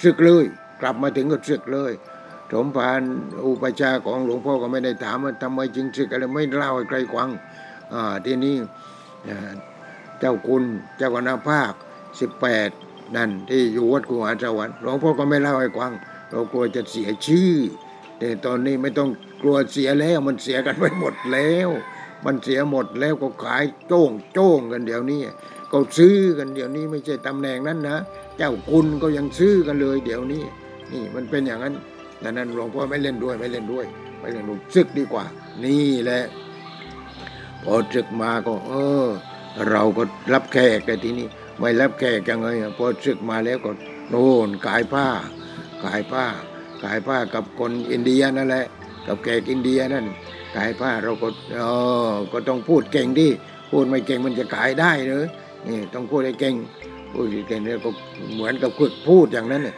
[0.05, 0.45] ศึกเลย
[0.81, 1.93] กลับมาถึงก็ศึกเลย
[2.53, 3.01] สมภาร
[3.47, 7.29] อุปชาของหลวงพ่อก็ไม่ได้ถามว่าทำไมจึงศึกอะไรไม่เล่าให้ใครฟัง
[7.95, 8.55] อ่าทีนี้
[10.21, 10.65] เจ้าคุณ
[10.97, 11.73] เจ้าคณะภาค
[12.21, 12.71] สิบแปด
[13.17, 15.93] นั่นที่อยู่วัดกุหาสวรรค์หลวงพ่อก็ไม่เล่าให้ฟัง
[16.31, 17.53] เรากลัวจะเสียชื่อ
[18.19, 19.11] แต่ตอนนี้ไม่ต้อง
[19.43, 21.69] กลัวเสียแล้วมันเสียกันไปหมดแล้ว
[22.25, 25.21] มันเสียหมดแล้วก็ขายโจ้งโจ้งกันเดี๋ยวนี้
[25.73, 27.97] ก็ซื้อกันเดี๋ยวนี้ไม่ใช่ตำแหน่งนั้นนะ
[28.37, 30.43] เจ้าคุณก็ยังซื้อกันเลย เดี๋ยวนี้
[30.93, 31.75] นี่มันเป็นอย่างนั้น
[32.23, 33.87] ดังนั้นหลวงพ่อไม่เล่นด้วยไม่เล่นด้วย
[34.21, 35.25] ไม่เล่นด้วยศึกดีกว่า
[35.65, 36.25] นี่แหละ
[37.65, 38.73] พอศึกมาก็ เอ
[39.07, 39.09] อ
[39.71, 40.03] เราก็
[40.33, 41.27] รับแขกแต่ทีนี้
[41.59, 43.71] ไม่รับแขกยังไงอะพอศึกมาแล้วก็
[44.11, 45.07] โน่นขายผ้า
[45.85, 46.25] ขายผ้า
[46.83, 48.67] ขายผ้ากับคนอินเดียนั่นแหละ
[49.07, 50.07] กับแขกอินเดียนั่น
[50.57, 51.61] ขายผ้าเราก็เอ
[52.09, 53.29] อก็ต้องพูดเก่งดิ
[53.71, 55.27] พูดไม่เก่งมันจะขายได้เลย
[55.67, 56.55] นี่ต้องพูดให้เก่ง
[57.13, 57.91] พูดเก่งเนี่ยก็
[58.35, 59.77] เหมือนกับฝึกพูดอย่างนั้นเนี่ย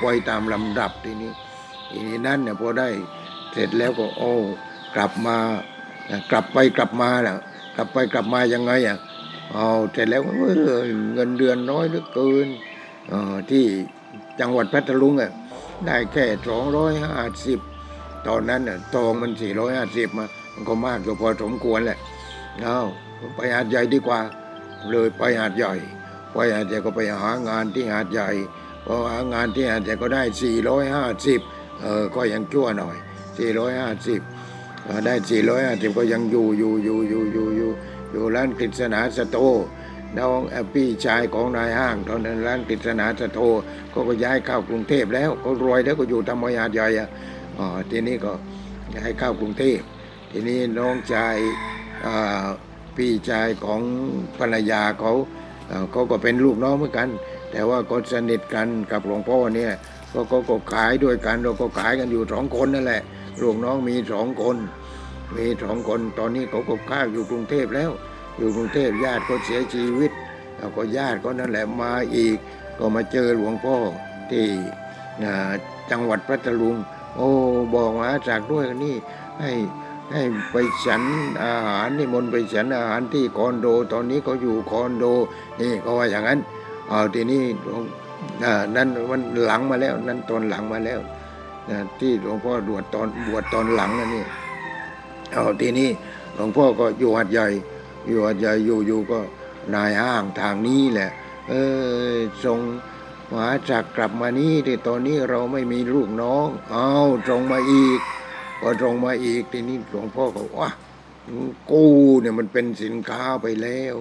[0.00, 1.30] ปล่อยตามลำดับทีนี้
[1.90, 2.88] ทีนี้นั่นเนี่ยพอได้
[3.52, 4.32] เสร็จแล้วก็โอ้
[4.94, 5.36] กลับมา
[6.30, 7.36] กลับไปกลับมาน่ะ
[7.76, 8.98] กลับไปกลับมายังไงอะ
[9.54, 10.22] เอาเสร็จแล้ว
[11.14, 12.48] เงินเดือนน้อยเหลือเกิน
[13.50, 13.64] ที่
[14.40, 15.30] จังหวัดพัทลุงอะ
[15.86, 17.14] ได้แค่สองร้อยห้า
[17.46, 17.58] สิบ
[18.26, 21.98] ตอนนั้นน่ะทองมันสี่ร้อยห้าสิบมามันก็มากอยู่พอสมควรแหละ
[22.62, 22.78] เอา
[23.36, 24.20] ไปหาดใหญ่ดีกว่า
[24.90, 25.72] เลยไปหาดใหญ่
[26.32, 28.28] ไปหาดใหญ่ก็ไปหางานที่หาดใหญ่
[28.86, 31.40] พอหางานที่หาดใหญ่ก็ได้สี่ร้อยห้าสิบ
[31.80, 32.96] เออก็ยังชั่วหน่อย
[33.38, 34.20] สี่ร้อยห้าสิบ
[35.06, 37.70] ได้สี่ร้อยห้าสิบก็ยังอยู่อยู่อยู่อยู่อยู่อยู่
[38.10, 39.38] อยู่ร้านกฤษณาสโต
[40.18, 43.40] น้องอพี่ชายของนายห้างตอนนั้นร้านกฤษณาสโต
[43.90, 47.08] เขาก็ย้ายเข้ากรุงเทพแล้วเขารวยแล้วก็อยู่ทำมยาดใหญ่อะ
[47.58, 48.32] อ๋อทีนี้ก็
[48.96, 49.80] ย้ายเข้ากรุงเทพ
[50.30, 51.36] ทีนี้น้องชาย
[52.96, 53.80] พี่ชายของ
[54.38, 55.12] ภรรยาเขา
[55.92, 57.08] เขาก็เป็นลูกน้องเหมือนกัน
[57.52, 59.72] แต่ว่าก็สนิทกันกับหลวงพ่อเนี่ย
[60.12, 63.02] ก็ก็ก็ขายด้วยกันเราก็ขายกันอยู่สองคนนั่นแหละ
[63.42, 64.56] ลูกน้องมีสองคน
[65.36, 67.90] มีสองคนตอนนี้เขาก็ข้าวอยู่กรุงเทพแล้ว
[68.36, 70.12] อยู่กรุงเทพญาติก็เสียชีวิต
[70.56, 72.36] แล้วก็ญาติก็นั่นแหละมาอีก
[72.78, 73.76] ก็มาเจอหลวงพ่อ
[74.30, 74.44] ที่
[75.90, 76.76] จังหวัดพัทลุง
[77.16, 77.28] โอ้
[77.74, 78.96] บอกมาจากด้วยนี่
[79.40, 79.50] ให้
[80.12, 81.02] ให้ไปฉัน
[81.42, 85.04] อาหารนี่มนต์ไปฉันอาหารที่คอนโด ตอนนี้เขาอยู่คอนโด
[85.60, 86.38] นี่เขาว่าอย่างนั้น
[86.88, 87.82] เอาทีนี้หลวง
[88.74, 91.00] นั่นมันหลังมาแล้ว นั่นตอนหลังมาแล้ว
[92.00, 94.24] ที่หลวงพ่อบวชตอนบวชตอนหลังนั่นนี่
[95.32, 95.90] เอาทีนี้
[96.34, 97.46] หลวงพ่อก็อยู่หัดใหญ่
[98.06, 99.18] อยู่หัดใหญ่อยู่อยู่ก็
[99.74, 101.10] นายห้างทางนี้แหละ
[101.48, 101.52] เอ
[102.14, 102.58] อส่ง
[103.30, 106.90] มหาจักกลับมานี่ที่ตอนนี้เราไม่มีลูกน้อง เอา
[107.28, 108.00] ส่งมาอีก
[108.60, 110.70] พอส่งมาอีกทีนี้หลวงพ่อก็ว่า
[111.70, 111.84] กู
[112.22, 113.94] เนี่ยมันเป็นสินค้าไปแล้ว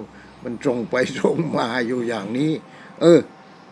[0.44, 2.52] มันส่งไปส่งมาอยู่อย่างนี้
[3.02, 3.20] เออ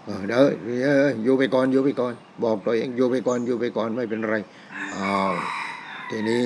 [0.05, 0.47] เออเด้อ
[0.83, 4.35] เอออยู่ไปก่อนอยู่ไปก่อน บอกตัวเองอยู่ไปก่อนอยู่ไปก่อนไม่เป็นไร
[4.95, 5.33] อ้าว
[6.09, 6.45] ทีนี้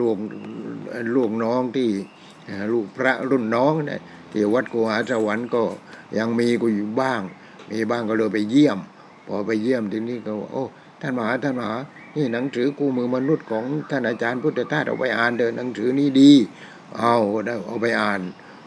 [0.00, 0.16] ลูก
[1.16, 1.90] ลูกน้องที่
[2.72, 4.00] ลูกพระรุ่นน้องเนี่ย
[4.32, 5.62] ที่วัดกูหาสวรรค์ก็
[6.18, 7.20] ยังมีกูอยู่บ้าง
[7.70, 8.78] มีบ้างก็เลยไปเยี่ยม
[9.26, 10.64] พอไปเยี่ยมทีนี้ก็โอ้
[11.00, 11.76] ท่านมหาท่านมหา
[12.16, 16.32] นี่หนังสือคู่มือมนุษย์ของท่านอาจารย์พุทธทาสเอาไปอ่านเดินหนังสือนี้ดี
[16.98, 17.16] เอา
[17.46, 18.20] ได้เอาไปอ่าน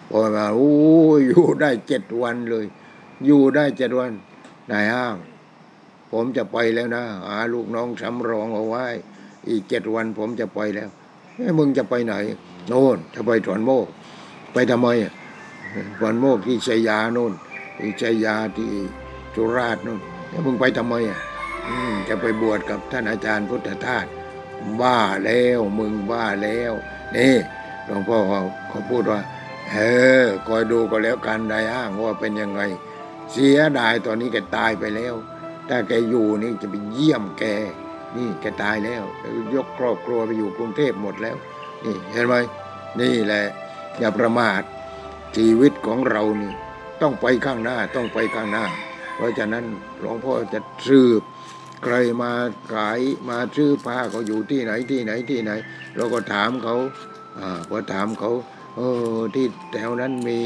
[0.10, 0.72] พอมาโอ้
[1.26, 2.66] อยู่ได้เจ็ดวันเลย
[3.26, 4.12] อยู่ได้เจ็ดวัน
[4.72, 5.16] นายห้าง
[6.12, 8.86] ผมจะไปแล้วนะหาลูกน้องสำรองเอาไว้
[9.50, 10.90] อีกเจ็ดวันผมจะไปแล้ว
[11.60, 12.14] มึงจะไปไหน
[12.68, 13.88] โน่นจะไปสวนโมก
[14.54, 14.88] ไปทำไม
[16.00, 17.34] สวนโมกที่ชัยยาโน่น
[17.78, 18.72] ที่ชัยยาที่
[19.36, 21.20] จุราชโน่นแล้วมึงไปทำไมอะ
[22.08, 24.06] จะไปบวชกับท่านอาจารย์พุทธทาส
[24.82, 26.74] บ้าแล้วมึงบ้าแล้ว
[27.16, 27.36] นี่
[27.86, 29.22] หลวงพ่อเขาเขาพูดว่า
[29.70, 29.78] เอ
[30.24, 32.62] อคอยดูก็แล้วกันได้อ้างว่าเป็นยังไง
[33.32, 35.14] เสียดายตอนนี้แกตายไปแล้ว
[35.70, 37.44] ถ้าแกอยู่นี่จะไปเยี่ยมแก
[38.16, 39.04] นี่แกตายแล้ว
[39.56, 41.36] ยกครอบครัวไปอยู่กรุงเทพหมดแล้ว
[41.86, 42.36] นี่เห็นไหม
[43.00, 43.44] นี่แหละ
[44.00, 44.62] อย่าประมาท
[45.36, 46.54] ชีวิตของเรานี่
[47.02, 48.66] ต้องไปข้างหน้าต้องไปข้างหน้า
[49.16, 49.66] เพราะฉะนั้น
[50.00, 51.22] หลวงพ่อจะสืบ
[51.84, 52.32] ใครมา
[52.74, 53.00] ขาย
[53.30, 55.52] มาซื้อผ้าเขาอยู่ที่ไหนที่ไหนที่ไหน
[55.96, 56.76] เราก็ถามเขา
[57.40, 58.32] อ่าพอถามเขา
[58.76, 58.82] เอ
[59.18, 60.40] อที่แถวนั้นมี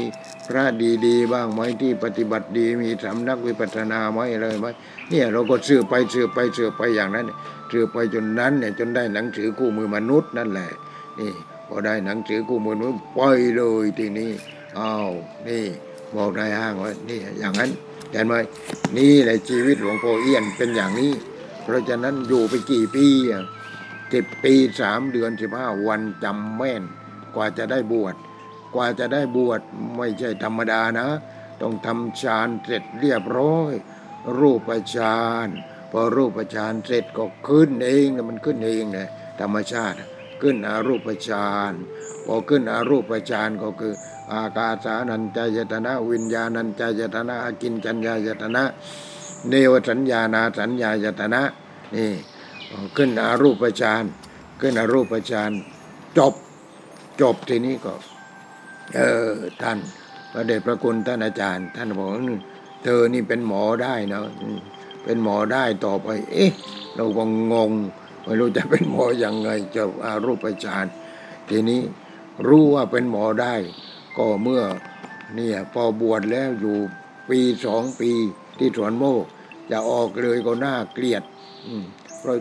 [0.48, 0.64] พระ
[1.06, 4.66] ดีๆ บ้างไหมที่ปฏิบัติดีมีสำนักวิปัสสนาไหมอะไรไหม
[5.10, 7.26] เนี่ยเราก็ซื้อไปซื้อไปซื้อไปอย่างนั้น
[7.72, 10.70] ซื้อไปจนนั้นเนี่ยจนได้หนังสือคู่มือมนุษย์นั่นแหละ
[11.18, 11.32] นี่
[11.68, 14.30] พอได้หนังสือคู่มือมนุษย์ปล่อยเลยทีนี้
[14.78, 15.10] อ้าว
[15.48, 15.64] นี่
[16.16, 17.70] บอกได้ห้างว่านี่อย่างนั้น
[18.12, 18.34] เห็นไหม
[18.96, 21.12] นี่แหละชีวิตหลวงพ่อเอี้ยนเป็นอย่างนี้
[21.62, 23.44] เพราะฉะนั้นอยู่ไปกี่ปีอะ
[24.12, 26.82] สิบปีสามเดือนสิบห้าวันจำแม่น
[27.34, 28.14] กว่าจะได้บวช
[28.74, 29.60] กว่าจะได้บวช
[29.96, 31.08] ไม่ใช่ธรรมดานะ
[31.60, 33.72] ต้องทำฌานเสร็จเรียบร้อย
[34.38, 35.48] รูปฌาน
[36.00, 39.08] อรูปฌานเสร็จก็ขึ้นเองนะมันขึ้นเองนะ
[39.40, 39.96] ธรรมชาติ
[40.42, 41.72] ขึ้นอารูปฌาน
[42.26, 43.94] พอขึ้นอารูปฌานก็คือ
[44.32, 48.62] อากาสานัญจายตนะ วิญญาณัญจายตนะอากินจัญญายตนะ
[49.48, 51.42] เนวสัญญานาสัญญายตนะ
[51.94, 52.10] นี่
[52.96, 54.04] ขึ้นอารูปฌาน
[54.60, 55.50] ขึ้นอารูปฌาน
[56.18, 56.34] จบ
[57.20, 57.94] จบทีนี้ก็
[58.94, 59.32] เออ
[59.62, 59.78] ท่าน
[60.32, 62.10] พระเดชพระคุณท่านอาจารย์ ท่านบอก
[62.82, 64.26] เธอนี่เป็นหมอได้เนาะ
[65.06, 66.50] เป็นหมอได้ต่อไป เอ๊ะ
[66.96, 67.72] เราก็งง
[68.22, 70.86] ไม่รู้จะเป็นหมออยังไงจะอารูปฌาน
[71.48, 71.80] ทีนี้
[72.46, 73.54] รู้ว่าเป็นหมอได้
[74.16, 74.62] ก็เมื่อ
[75.34, 76.76] เนี่ยพอบวชแล้วอยู่
[77.28, 78.10] ปีสองปี
[78.58, 79.24] ที่สวนโมก
[79.70, 81.22] จะออกเลยก็น่าเกลียด
[82.18, 82.38] เพราะ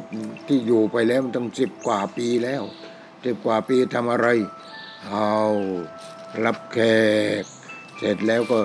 [0.48, 2.64] ที่อยู่ไปแล้วมันตั้งสิบกว่าปีแล้ว
[3.24, 4.28] สิบกว่าปีทำอะไร
[5.10, 5.32] เอา
[6.46, 6.78] รับแข
[7.42, 7.44] ก
[7.98, 8.60] เสร็จแล้วก็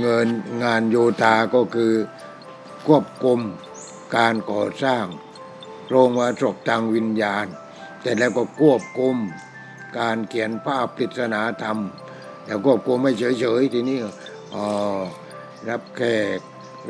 [0.00, 0.28] เงิน
[0.62, 1.94] งานโยธาก็คือ
[2.86, 3.40] ควบคุม
[4.16, 5.04] การก่อสร้าง
[5.88, 7.46] โรงวาศกทางวิญญาณ
[8.00, 9.16] เสร็จแล้วก็ควบคุม
[9.98, 11.78] การเขียนภาพปริศนาธรรม
[12.44, 13.98] แต่ควบคุมไม่เฉยๆทีนี้
[15.68, 16.02] รับแข
[16.36, 16.38] ก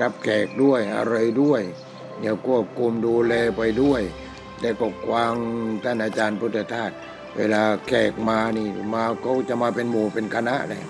[0.00, 1.62] รับแขกด้วยอะไรด้วย
[2.20, 4.02] เดี๋ยวควบคุมดูแลไปด้วย
[4.60, 5.34] แต่ก็กวาง
[5.84, 6.90] ท่านอาจารย์พุทธทาส
[7.36, 10.82] เวลาแขกมานี่มาเขาจะมาเป็นหมู่เป็นคณะเลย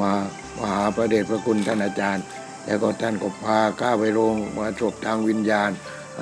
[0.00, 0.12] มา
[0.58, 2.24] มาหาพระเดชพระคุณท่านอาจารย์
[2.64, 5.70] แล้วก็ท่านก็พาข้าไปโรงมาจบทางวิญญาณ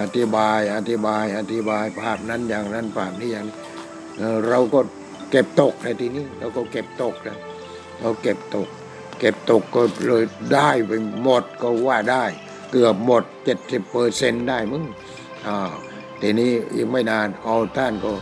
[0.01, 3.57] อธิบายอธิบายอธิบายภาพนั้นอย่างนั้นภาพนี้อย่างนี้
[4.49, 4.80] เราก็
[5.30, 7.39] เก็บตกในทีนี้เราก็เก็บตกนะ
[8.01, 8.68] เราเก็บตก
[9.18, 12.24] เก็บตกก็เลยได้ไปหมดก็ว่าได้
[12.70, 14.85] เกือบหมดเจ็ดสิบเปอร์เซ็นต์ได้มึง
[15.47, 15.72] อ่า
[16.20, 18.12] ทีนี้อีกไม่นานเอาท่านก็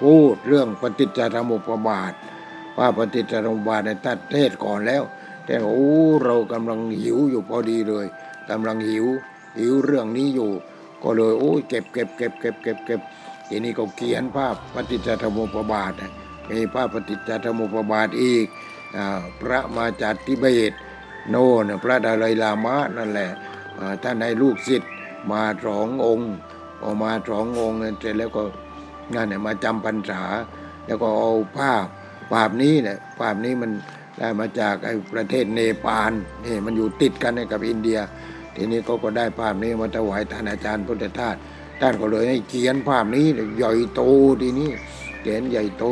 [0.00, 2.12] พูดเรื่องปฏิจจสมุปบาท
[2.78, 5.02] ว่าปฏิจจสมุปบาทในท่านเทศก่อนแล้ว
[5.46, 5.90] แต่โอ้
[6.24, 8.06] เรากำลังหิวอยู่พอดีเลย
[8.50, 9.06] กำลังหิว
[9.58, 10.50] หิวเรื่องนี้อยู่
[11.02, 13.00] ก็เลยโอ้ยเก็บเก็บเก็บเก็บเก็บเก็บ
[13.48, 15.92] ทีนี้ก็เขียนภาพปฏิจจสมุปบาท
[16.50, 18.46] มีภาพปฏิจจสมุปบาทอีก
[19.40, 20.72] พระมาจากทิเบต
[21.30, 23.30] โน่นพระดาลัยลามะนั่นแหละ
[24.02, 24.90] ท่านให้ลูกศิษย์
[25.30, 26.30] มาสององค์
[26.82, 28.42] ออกมาสององค์เสร็จแล้วก็
[29.14, 30.22] นั่นเนี่ยมาจำพรรษา
[30.86, 31.86] แล้วก็เอาภาพ
[32.32, 33.70] ภาพนี้เนี่ยภาพนี้มัน
[34.18, 36.12] ได้มาจากไอ้ประเทศเนปาล
[36.44, 37.98] นี่มันอยู่ติดกันกับอินเดีย
[38.56, 41.36] ทีนี้เขาก็ได้ภาพนี้มาถวายท่านอาจารย์พุทธทาส
[41.80, 43.26] ท่านก็เลยให้เขียนภาพนี้
[43.56, 44.02] ใหญ่โต
[44.42, 44.70] ทีนี้
[45.20, 45.84] เขียนใหญ่โต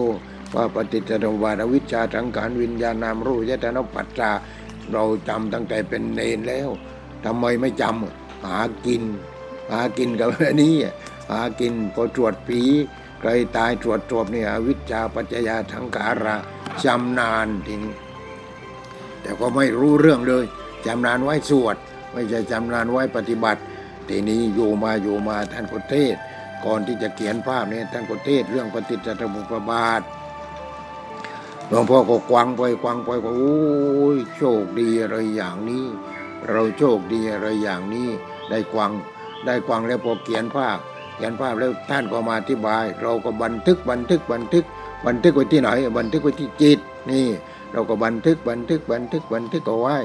[0.55, 4.31] ว่าปฏิจจสมุปบาวิชาทังการวิญญาณนามรู้ยตนปัจจา
[4.93, 6.69] เราจำตั้งแต่เป็นเนนแล้ว
[7.25, 9.03] ทำไมไม่จำหากิน
[9.71, 10.29] หากินกับ
[10.63, 10.75] นี้
[11.31, 12.63] หากินพอตรวจผี
[13.21, 16.37] ใครตายตรวจจบเนี่ยวิชาปัจจยาทังการะ
[16.85, 17.95] จำนานทีนี้
[19.23, 20.45] แต่ก็ไม่รู้เรื่องเลย
[20.87, 21.77] จำนานไว้สวด
[22.13, 23.61] ไม่ใช่จำนานไว้ปฏิบัติ
[24.09, 26.17] ทีนี้อยู่มาอยู่มาท่านก็เทศ
[26.65, 30.03] ก่อนที่จะเขียนภาพเนี้ท่านก็เทศเรื่องปฏิจจสมุปบาท
[31.69, 35.85] หลวงพ่อก็กวางไปกวางไปก็โอ้ยโชคดีอะไรอย่างนี้
[36.49, 38.09] เราโชคดีอะไรอย่างนี้
[38.51, 38.91] ได้กวาง
[39.47, 40.79] ได้กวางแล้วพอเขียนภาพ
[41.19, 44.65] เขียนภาพแล้วท่านก็มาอธิบาย เราก็บันทึกบันทึกบันทึก
[45.07, 46.79] บันทึกไว้ที่ไหน บันทึกไว้ที่จิต
[47.11, 47.27] นี่
[47.73, 49.97] เราก็บันทึกบันทึกบันทึกบันทึกเอาไว้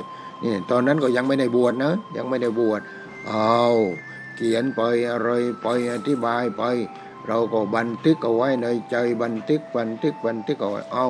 [0.43, 2.81] นี่ตอนนั้นก็ยังไม่ได้บวชนะ ยังไม่ได้บวช
[3.27, 3.61] เอา
[4.35, 5.29] เขียนไปอะไร
[5.61, 6.63] ไปอธิบายไป
[7.27, 11.07] เราก็บันทึกเอาไว้ในใจบันทึกบันทึกบันทึกเอาไว้เอา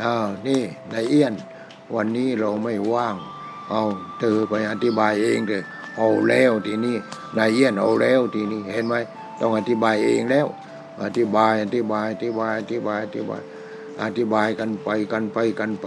[0.00, 0.14] เอา
[0.46, 0.62] นี่
[0.92, 1.34] นายเอี้ยน
[1.94, 3.16] วันนี้เราไม่ว่าง
[3.70, 3.82] เอา
[4.20, 5.62] เธอไปอธิบายเองเลย
[5.96, 6.96] เอาแล้วทีนี้
[7.36, 8.94] นายเอี้ยนเอาแล้วทีนี้เห็นไหม
[9.40, 10.46] ต้องอธิบายเองแล้ว
[11.02, 13.40] อธิบายอธิบายอธิบายอธิบายอธิบาย
[14.02, 15.86] อธิบายกันไปกันไปกันไป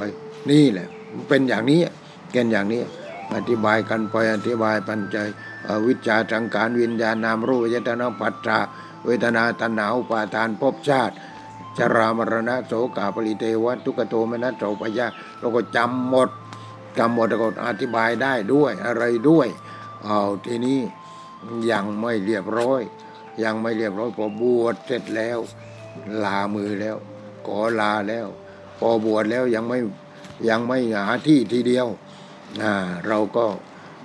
[0.49, 0.87] นี่แหละ
[1.27, 1.79] เป็นอย่างนี้
[2.31, 2.81] เกณฑ์อย่างนี้
[3.35, 5.15] อธิบายกันไปอธิบายปัญจ
[5.87, 8.57] วิจาจังการวิญญาณนามรูปเวทนาปัจจา
[9.05, 11.15] เวทนาตัณหาอุปาทานภพชาติ
[11.77, 15.07] จรามรณะโสกาปริเทวะทุกโทมนัสโสปยา
[15.39, 16.29] เราก็จำหมด
[16.97, 19.47] จำหมดแล้วก็อธิบายได้ด้วยอะไรด้วย
[20.05, 20.79] เอาทีนี้
[21.71, 22.81] ยังไม่เรียบร้อย
[23.43, 25.39] ยังไม่เรียบร้อยพอบวชเสร็จแล้ว
[26.23, 26.97] ลามือแล้ว
[27.45, 28.27] ขอลาแล้ว
[28.79, 29.79] พอบวชแล้วยังไม่
[30.49, 31.87] ยังไม่หาที่ทีเดียว
[32.63, 32.73] อ่า
[33.07, 33.45] เราก็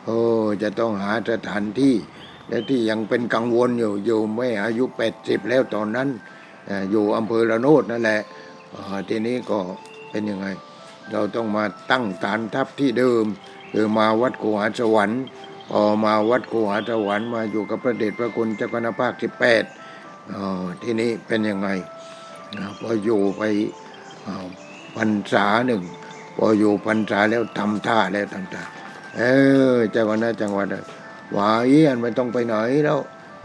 [0.07, 0.11] เอ
[0.43, 1.95] อจะต้องหาสถานที่
[2.49, 6.09] และที่ยังเป็นกังวลอยู่อยู่ไม่อายุแปดสิบแล้วตอนนั้น
[6.91, 8.21] อยู่อำเภอระโนดนั่นแหละ
[8.75, 9.59] อ่าทีนี้ก็
[10.11, 10.47] เป็นยังไง
[11.13, 13.25] เราต้องมาตั้งฐานทัพที่เดิม
[13.73, 15.23] คือมาวัดกูหาสวรรค์
[15.75, 19.65] พอมาวัดกูหาสวรรค์มาอยู่กับพระเดชพระคุณเจ้าคณะภาคที่แปด
[20.83, 21.69] ทีนี้เป็นยังไง
[22.81, 23.43] พออยู่ไป
[24.97, 25.83] พรรษาหนึ่ง
[26.37, 28.63] พออยู่พรรษาแล้วทำท่าแล้วทำท่า
[29.17, 29.23] เอ
[29.75, 30.67] อเจ้าคณะจังหวัด
[31.37, 32.99] ว่าเอี้ยนไม่ต้องไปไหนแล้ว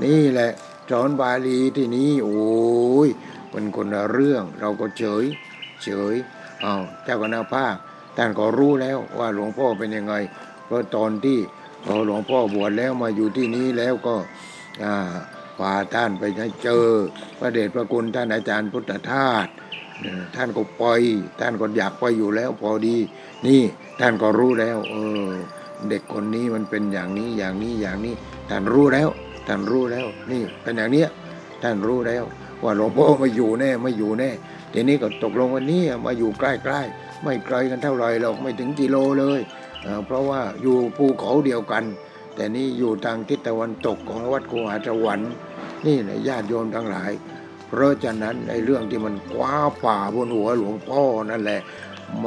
[0.03, 0.51] นี่แหละ
[0.91, 3.09] สอนบาลีที่นี้โอ้ย
[3.51, 5.25] เป็นคนละเรื่องเราก็เฉย
[5.83, 6.15] เฉย
[6.61, 7.75] เอาเจ้าคณะภาค
[8.17, 10.13] ท่านก็รู้แล้วว่าหลวงพ่อเป็นยังไง
[10.65, 11.37] เพราะตอนที่
[11.87, 14.15] พอหลวงพ่อบวชแล้วมาอยู่ที่นี้แล้วก็
[14.83, 14.93] อ่า
[15.59, 16.23] พาท่านไป
[16.63, 16.85] เจอ
[17.39, 19.47] พระเดชพระคุณท่านอาจารย์พุทธทาส
[20.35, 21.01] ท่านก็ปล่อย
[21.39, 22.97] ท่านก็อยากไปอยู่แล้วพอดี
[23.47, 23.61] นี่
[23.99, 24.95] ท่านก็รู้แล้ว เอ
[25.27, 25.29] อ
[25.89, 28.13] เด็กคนนี้มันเป็นอย่างนี้อย่างนี้อย่างนี้
[28.49, 29.09] ท่านรู้แล้ว
[29.47, 31.09] ท่านรู้แล้ว นี่เป็นอย่างเนี้ย
[31.63, 32.23] ท่านรู้แล้ว
[32.63, 34.29] ว่าหลวงพ่อม่อยู่แน่ไม่อยู่แน่
[34.73, 39.39] ทีนี้ก็ตกลงวันนี้มาอยู่ใกล้ๆไม่ไกลกันเท่าไหร่หรอกไม่ถึงกิโลเลย
[40.05, 41.83] เพราะว่าอยู่ภูเขาเดียวกัน
[42.35, 45.31] แต่นี่อยู่ทางทิศตะวันตกของวัดคูหาสวรรค์
[45.85, 47.11] นี่แหละญาติโยมทั้งหลาย
[47.67, 51.61] เพราะฉะนั้นในเรื่องที่มันคว้าป่าบนหัวหลวงพ่อนั่นแหละ
[52.19, 52.25] แหม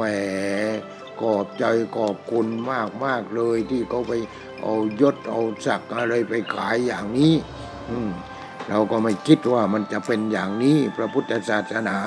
[1.19, 1.63] ขอบใจ
[1.97, 4.13] ขอบคุณมากมากเลยที่เขาไป
[4.61, 7.33] เอายศเอาศักดิ์อะไรไปขายอย่างนี้
[7.89, 7.97] อื
[8.69, 11.97] เราก็ไม่คิดว่ามันจะเป็นอย่างนี้พระพุทธศาสนา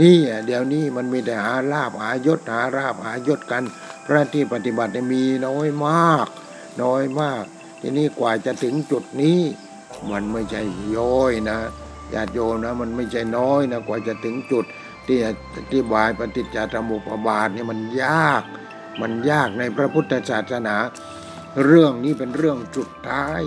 [0.00, 3.64] นี่เดี๋ยวนี้มันมีแต่หาลาบหายศหาราบหายศกัน
[4.08, 6.26] พระที่ปฏิบัติมีน้อยมาก
[6.82, 7.44] น้อยมาก
[7.80, 9.40] ทีนี้กว่าจะถึงจุดนี้
[10.10, 10.62] มันไม่ใช่
[10.96, 11.58] ย่อยนะ
[12.14, 14.64] ญาติโยมนะมันไม่ใช่น้อยนะกว่าจะถึงจุด
[15.06, 15.28] ที่อ
[15.74, 18.42] ธิบายปฏิจจสมุปบาทเนี่ยมันยาก
[19.00, 20.76] มันยากในพระพุทธศาสนา
[21.64, 23.40] เรื่องนี้เป็นเรื่องสุดท้าย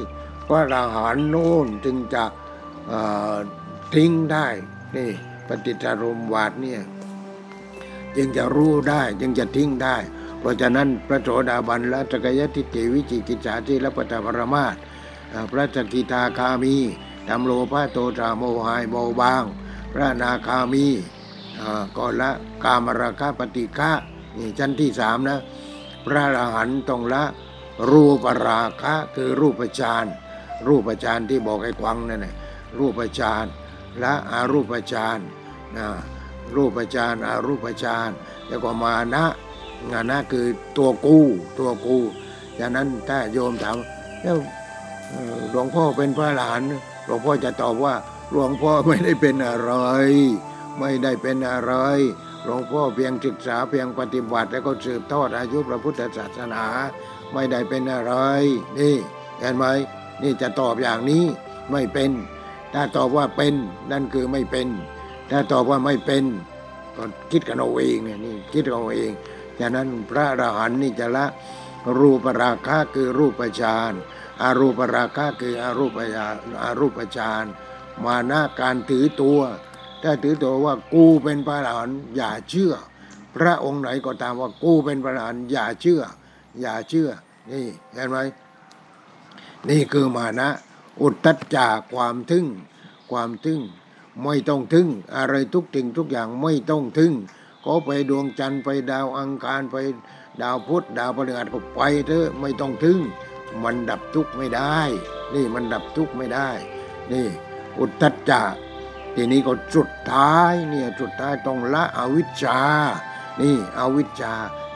[0.48, 2.24] พระอรหันต์โน่นจึงจะ
[3.96, 4.48] ทิ้งได้
[4.98, 5.10] นี่
[5.48, 6.82] ปฏิจจารมวาทเนี่ย
[8.18, 9.98] จึงจะรู้ได้จึงจะทิ้งได้
[10.42, 14.76] เพราะฉะนั้นพระโสดาบันและสกยทิฏฐิวิจิกิจฉาที่ละปตปรมาต
[15.52, 16.76] พระสกิทาคามี
[17.28, 19.44] ทำโลภะโทสะโมหายเบาบาง
[19.94, 20.86] พระนาคามี
[21.60, 22.32] อ่าก็ละ
[22.64, 23.92] กามราคะปฏิฆะ
[24.38, 25.40] นี่ชั้นที่สามนะ
[26.06, 27.24] พระอรหันต์ต้องละ
[27.92, 30.06] รูปราคะคือรูปฌาน
[30.68, 32.36] รูปฌานที่บอกไอ้ควังนั่นแหละ
[32.80, 33.46] รูปฌาน
[34.00, 35.20] และอารูปฌาน
[35.78, 35.88] นะ
[36.56, 38.10] รูปฌานอารูปฌาน
[38.48, 39.26] แล้วก็มานะ
[39.90, 40.46] งานะคือ
[40.78, 41.26] ตัวกู้
[41.60, 42.02] ตัวกู้
[42.60, 43.78] ฉะนั้นถ้าโยมถาม
[44.22, 44.38] แล้ว
[45.52, 46.64] หลวงพ่อเป็นพระอรหัน
[47.06, 47.96] หลวงพ่อจะตอบว่า
[48.32, 49.74] หลวงพ่อไม่ได้เป็นอะไร
[50.80, 51.74] ไม่ได้เป็นอะไร
[52.44, 56.66] หลวงพ่อเพียงศึกษาเพียงปฏิบัติ แล้วก็สืบทอดอายุพระพุทธศาสนา
[57.34, 58.14] ไม่ได้เป็นอะไร
[58.78, 58.96] นี่
[59.40, 59.66] เห็นไหม
[60.22, 61.24] นี่จะตอบอย่างนี้
[61.72, 62.12] ไม่เป็น
[62.74, 63.54] ถ้าตอบว่าเป็น
[63.92, 64.68] นั่นคือไม่เป็น
[65.32, 66.24] ถ้าตอบว่าไม่เป็น
[66.98, 69.12] ก็คิดกันเอาเองเนี่ยนี่คิดเอาเอง
[69.62, 71.26] ฉะนั้นพระอรหันต์นี่จะละ
[72.00, 73.94] รูปราคะคือรูปฌาน
[74.42, 77.46] อารูปราคะคืออารูปฌานอารูปฌาน
[78.06, 79.42] มานะการถือตัว
[80.04, 82.74] ถ้าถือตัวว่ากูเป็นพระอรหันต์อย่าเชื่อ
[83.36, 86.02] พระองค์ไหนก็ตามว่ากูเป็นพระอรหันต์อย่าเชื่อ
[86.62, 87.10] อย่าเชื่อ
[87.52, 88.18] นี่เห็นไหม
[89.70, 90.50] นี่คือมานะ
[91.02, 92.46] อุตตัจจากความทึ่ง
[93.12, 93.62] ความทึ่ง
[94.24, 94.88] ไม่ต้องทึ่ง
[95.18, 97.14] อะไรทุกสิ่งทุกอย่างไม่ต้องทึ่ง
[97.66, 99.76] ก็ไปดวงจันทร์ไปดาวอังคารไป
[100.42, 103.00] ดาวพุธดาวพฤหัสก็ไปเถอะไม่ต้องทึ่ง
[103.64, 104.80] มันดับทุกข์ไม่ได้
[105.34, 106.50] นี่มันดับทุกข์ไม่ได้
[107.12, 107.28] นี่
[107.80, 108.42] อุทธัจจะ
[109.16, 112.60] ทีนี้ก็สุดท้ายเนี่ยสุดท้ายต้องละอวิชชา
[113.42, 114.34] นี่อวิชชา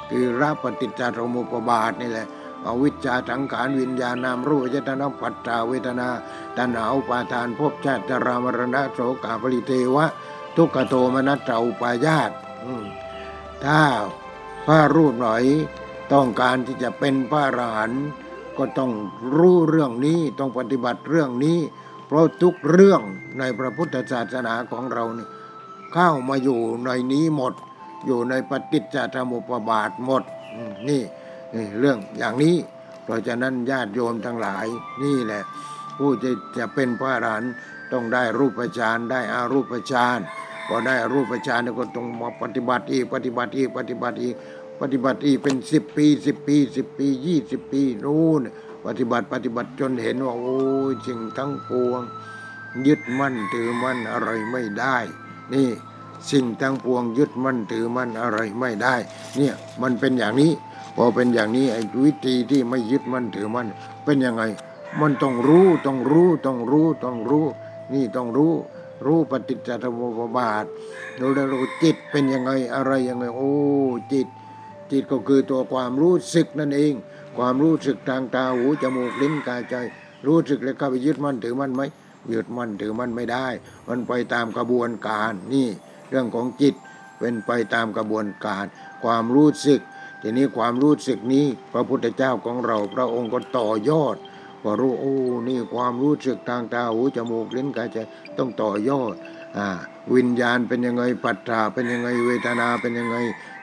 [0.09, 2.27] คือละปฏิจจสมุปบาทนี่แหละ
[2.67, 6.07] อวิชชาสังขารวิญญาณนามรูปเจตนาปัจจาเวทนา
[6.57, 10.05] ตัณหาอุปาทานภพชาติจรามรณะโสกาปริเทวะ
[10.55, 12.31] ทุกขโทมนัสเจ้าปายาต
[13.65, 13.81] ถ้า
[14.65, 15.43] พระรูปหน่อย
[16.13, 18.05] ต้องการที่จะเป็นพระอรหันต์
[18.57, 18.91] ก็ต้อง
[19.37, 21.59] รู้เรื่องนี้ต้องปฏิบัติเรื่องนี้
[22.07, 23.01] เพราะทุกเรื่อง
[23.39, 25.29] ในพระพุทธศาสนาของเราเนี่ย
[25.93, 27.53] เข้ามาอยู่ในนี้หมด
[28.05, 30.23] อยู่ในปฏิจจสมุปบาทหมด
[30.87, 31.01] นี่
[31.55, 32.55] นี่เรื่องอย่างนี้
[33.03, 34.65] เพราะฉะนั้นญาติโยมทั้งหลาย
[35.03, 35.43] นี่แหละ
[35.97, 37.51] ผู้จะจะเป็นพระอรหันต์
[37.91, 40.19] ต้องได้รูปฌานได้อารูปฌาน
[40.67, 44.35] พอได้รูปฌานก็ต้องมาปฏิบัติอีกปฏิบัติอีกปฏิบัติอีก
[44.79, 48.41] ปฏิบัติอีกเป็นสิบปีสิบปีสิบปียี่สิบปีนู่น
[48.85, 50.57] ปฏิบัติปฏิบัติจนเห็นว่าโอ้
[50.91, 52.01] ยสิ่งทั้งปวง
[52.87, 54.97] ยึดมั่นถือมั่นอะไรไม่ได้
[55.53, 55.69] นี่
[56.31, 58.95] สิ่งทั้งปวงยึดมั่นถือมั่นอะไรไม่ได้
[59.35, 60.51] เนี่ยมันเป็นอย่างนี้
[60.95, 63.67] พอเป็นอย่างนี้ไอ้วิธีที่ไม่ยึดมั่นถือมั่น
[64.05, 64.43] เป็นยังไง
[65.01, 67.45] มันต้องรู้ต้องรู้ต้องรู้ต้องรู้
[67.93, 68.53] นี่ต้องรู้
[69.05, 70.65] รู้ปฏิจจสมุปบาท
[71.19, 73.53] รู้แล้วรู้จิตเป็นยังไงอะไรยังไง โอ้
[74.13, 74.27] จิต
[74.91, 76.93] จิตก็คือตัวความรู้สึกนั่นเอง
[77.37, 79.75] ความรู้สึกทางตาหูจมูกลิ้นกายใจ
[80.27, 81.81] รู้สึกแล้วเข้าไปยึดมั่นถือมั่นไหม
[82.33, 83.47] ยึดมั่นถือมั่นไม่ได้
[83.87, 85.67] มันไปตามกระบวนการนี่
[86.09, 86.75] เรื่องของจิต
[87.19, 88.65] เป็นไปตามกระบวนการ
[89.03, 89.81] ความรู้สึก
[90.21, 94.15] ทีนี้ความรู้สึกนี้พระพุทธเจ้าของเราพระองค์ก็ต่อยอด
[94.63, 95.15] ว่ารู้โอ้
[95.47, 97.97] นี่ความรู้สึกทางตาหูจมูกลิ้นกายใจ
[98.37, 99.15] ต้องต่อยอด
[99.57, 99.67] อ่า
[100.15, 103.17] วิญญาณเป็นยังไงปัจจาเป็นยังไงเวทนาเป็นยังไง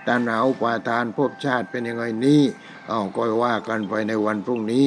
[0.09, 2.43] ตัณหาอุปาทานภพชาติเป็นยังไงนี่
[2.89, 4.87] เอาก็ว่ากันไปในวันพรุ่งนี้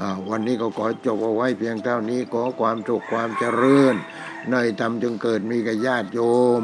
[0.00, 3.94] อ่าวันนี้ก็ขอจบเอาไว้เพียงเท่านี้ขอความสุขความเจริญ
[4.50, 6.20] ในธรรมจงเกิดมีกับญาติโย
[6.58, 6.60] ม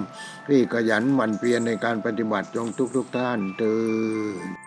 [0.48, 4.61] ที่ขยันหมั่นเพียรในการปฏิบัติจงทุกทุกท่านเตือน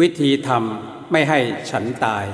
[0.00, 1.38] วิธีทำไม่ให้
[1.70, 2.24] ฉันตาย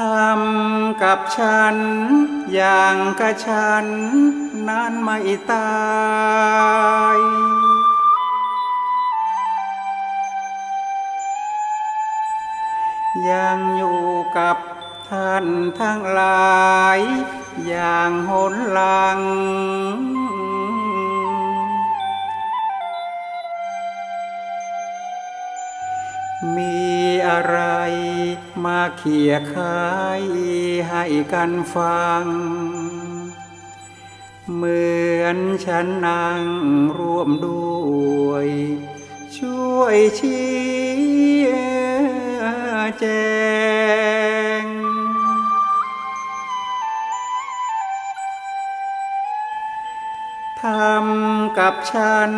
[0.00, 1.76] ทำกับฉัน
[2.52, 3.86] อย่างกับฉัน
[4.68, 5.18] นั้นไม่
[5.52, 5.70] ตา
[7.16, 7.18] ย
[13.30, 14.02] ยังอยู่
[14.38, 14.56] กับ
[15.10, 15.46] ท่าน
[15.80, 16.98] ทั้งหลาย
[17.66, 19.18] อย่างหนหลัง
[26.56, 26.78] มี
[27.28, 27.58] อะไร
[28.64, 29.88] มาเขี่ยคา
[30.20, 30.22] ย
[30.88, 32.24] ให้กันฟัง
[34.54, 34.90] เหมื
[35.20, 36.42] อนฉันนั่ง
[36.98, 37.70] ร่วมด้
[38.28, 38.46] วย
[39.36, 40.50] ช่วยชี้
[42.98, 43.06] แจ
[44.62, 44.64] ง
[50.62, 52.32] ทำกับฉัน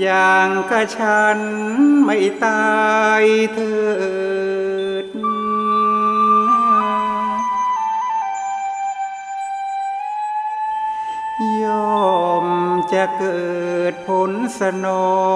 [0.00, 1.38] อย่างกับฉัน
[2.04, 2.76] ไม่ตา
[3.20, 3.22] ย
[3.54, 3.74] เถิ
[4.54, 4.55] ด
[12.92, 13.46] จะเกิ
[13.92, 14.30] ดผล
[14.60, 15.26] สนอ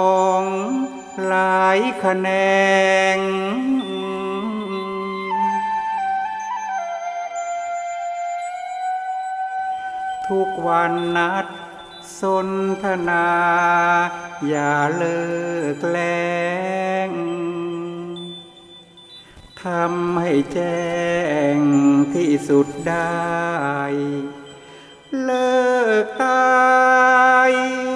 [0.41, 0.43] ง
[1.29, 2.29] หลายคะแน
[3.17, 3.19] ง
[10.29, 11.47] ทุกวันนัด
[12.21, 12.49] สน
[12.85, 13.29] ทนา
[14.49, 15.23] อย่าเลิ
[15.75, 15.99] กแล
[17.09, 17.11] ง
[19.63, 20.85] ทำให้แจ้
[21.55, 21.57] ง
[22.15, 23.11] ที่สุดได้
[25.25, 25.51] เลิ
[26.05, 26.41] กตา
[27.51, 27.90] ย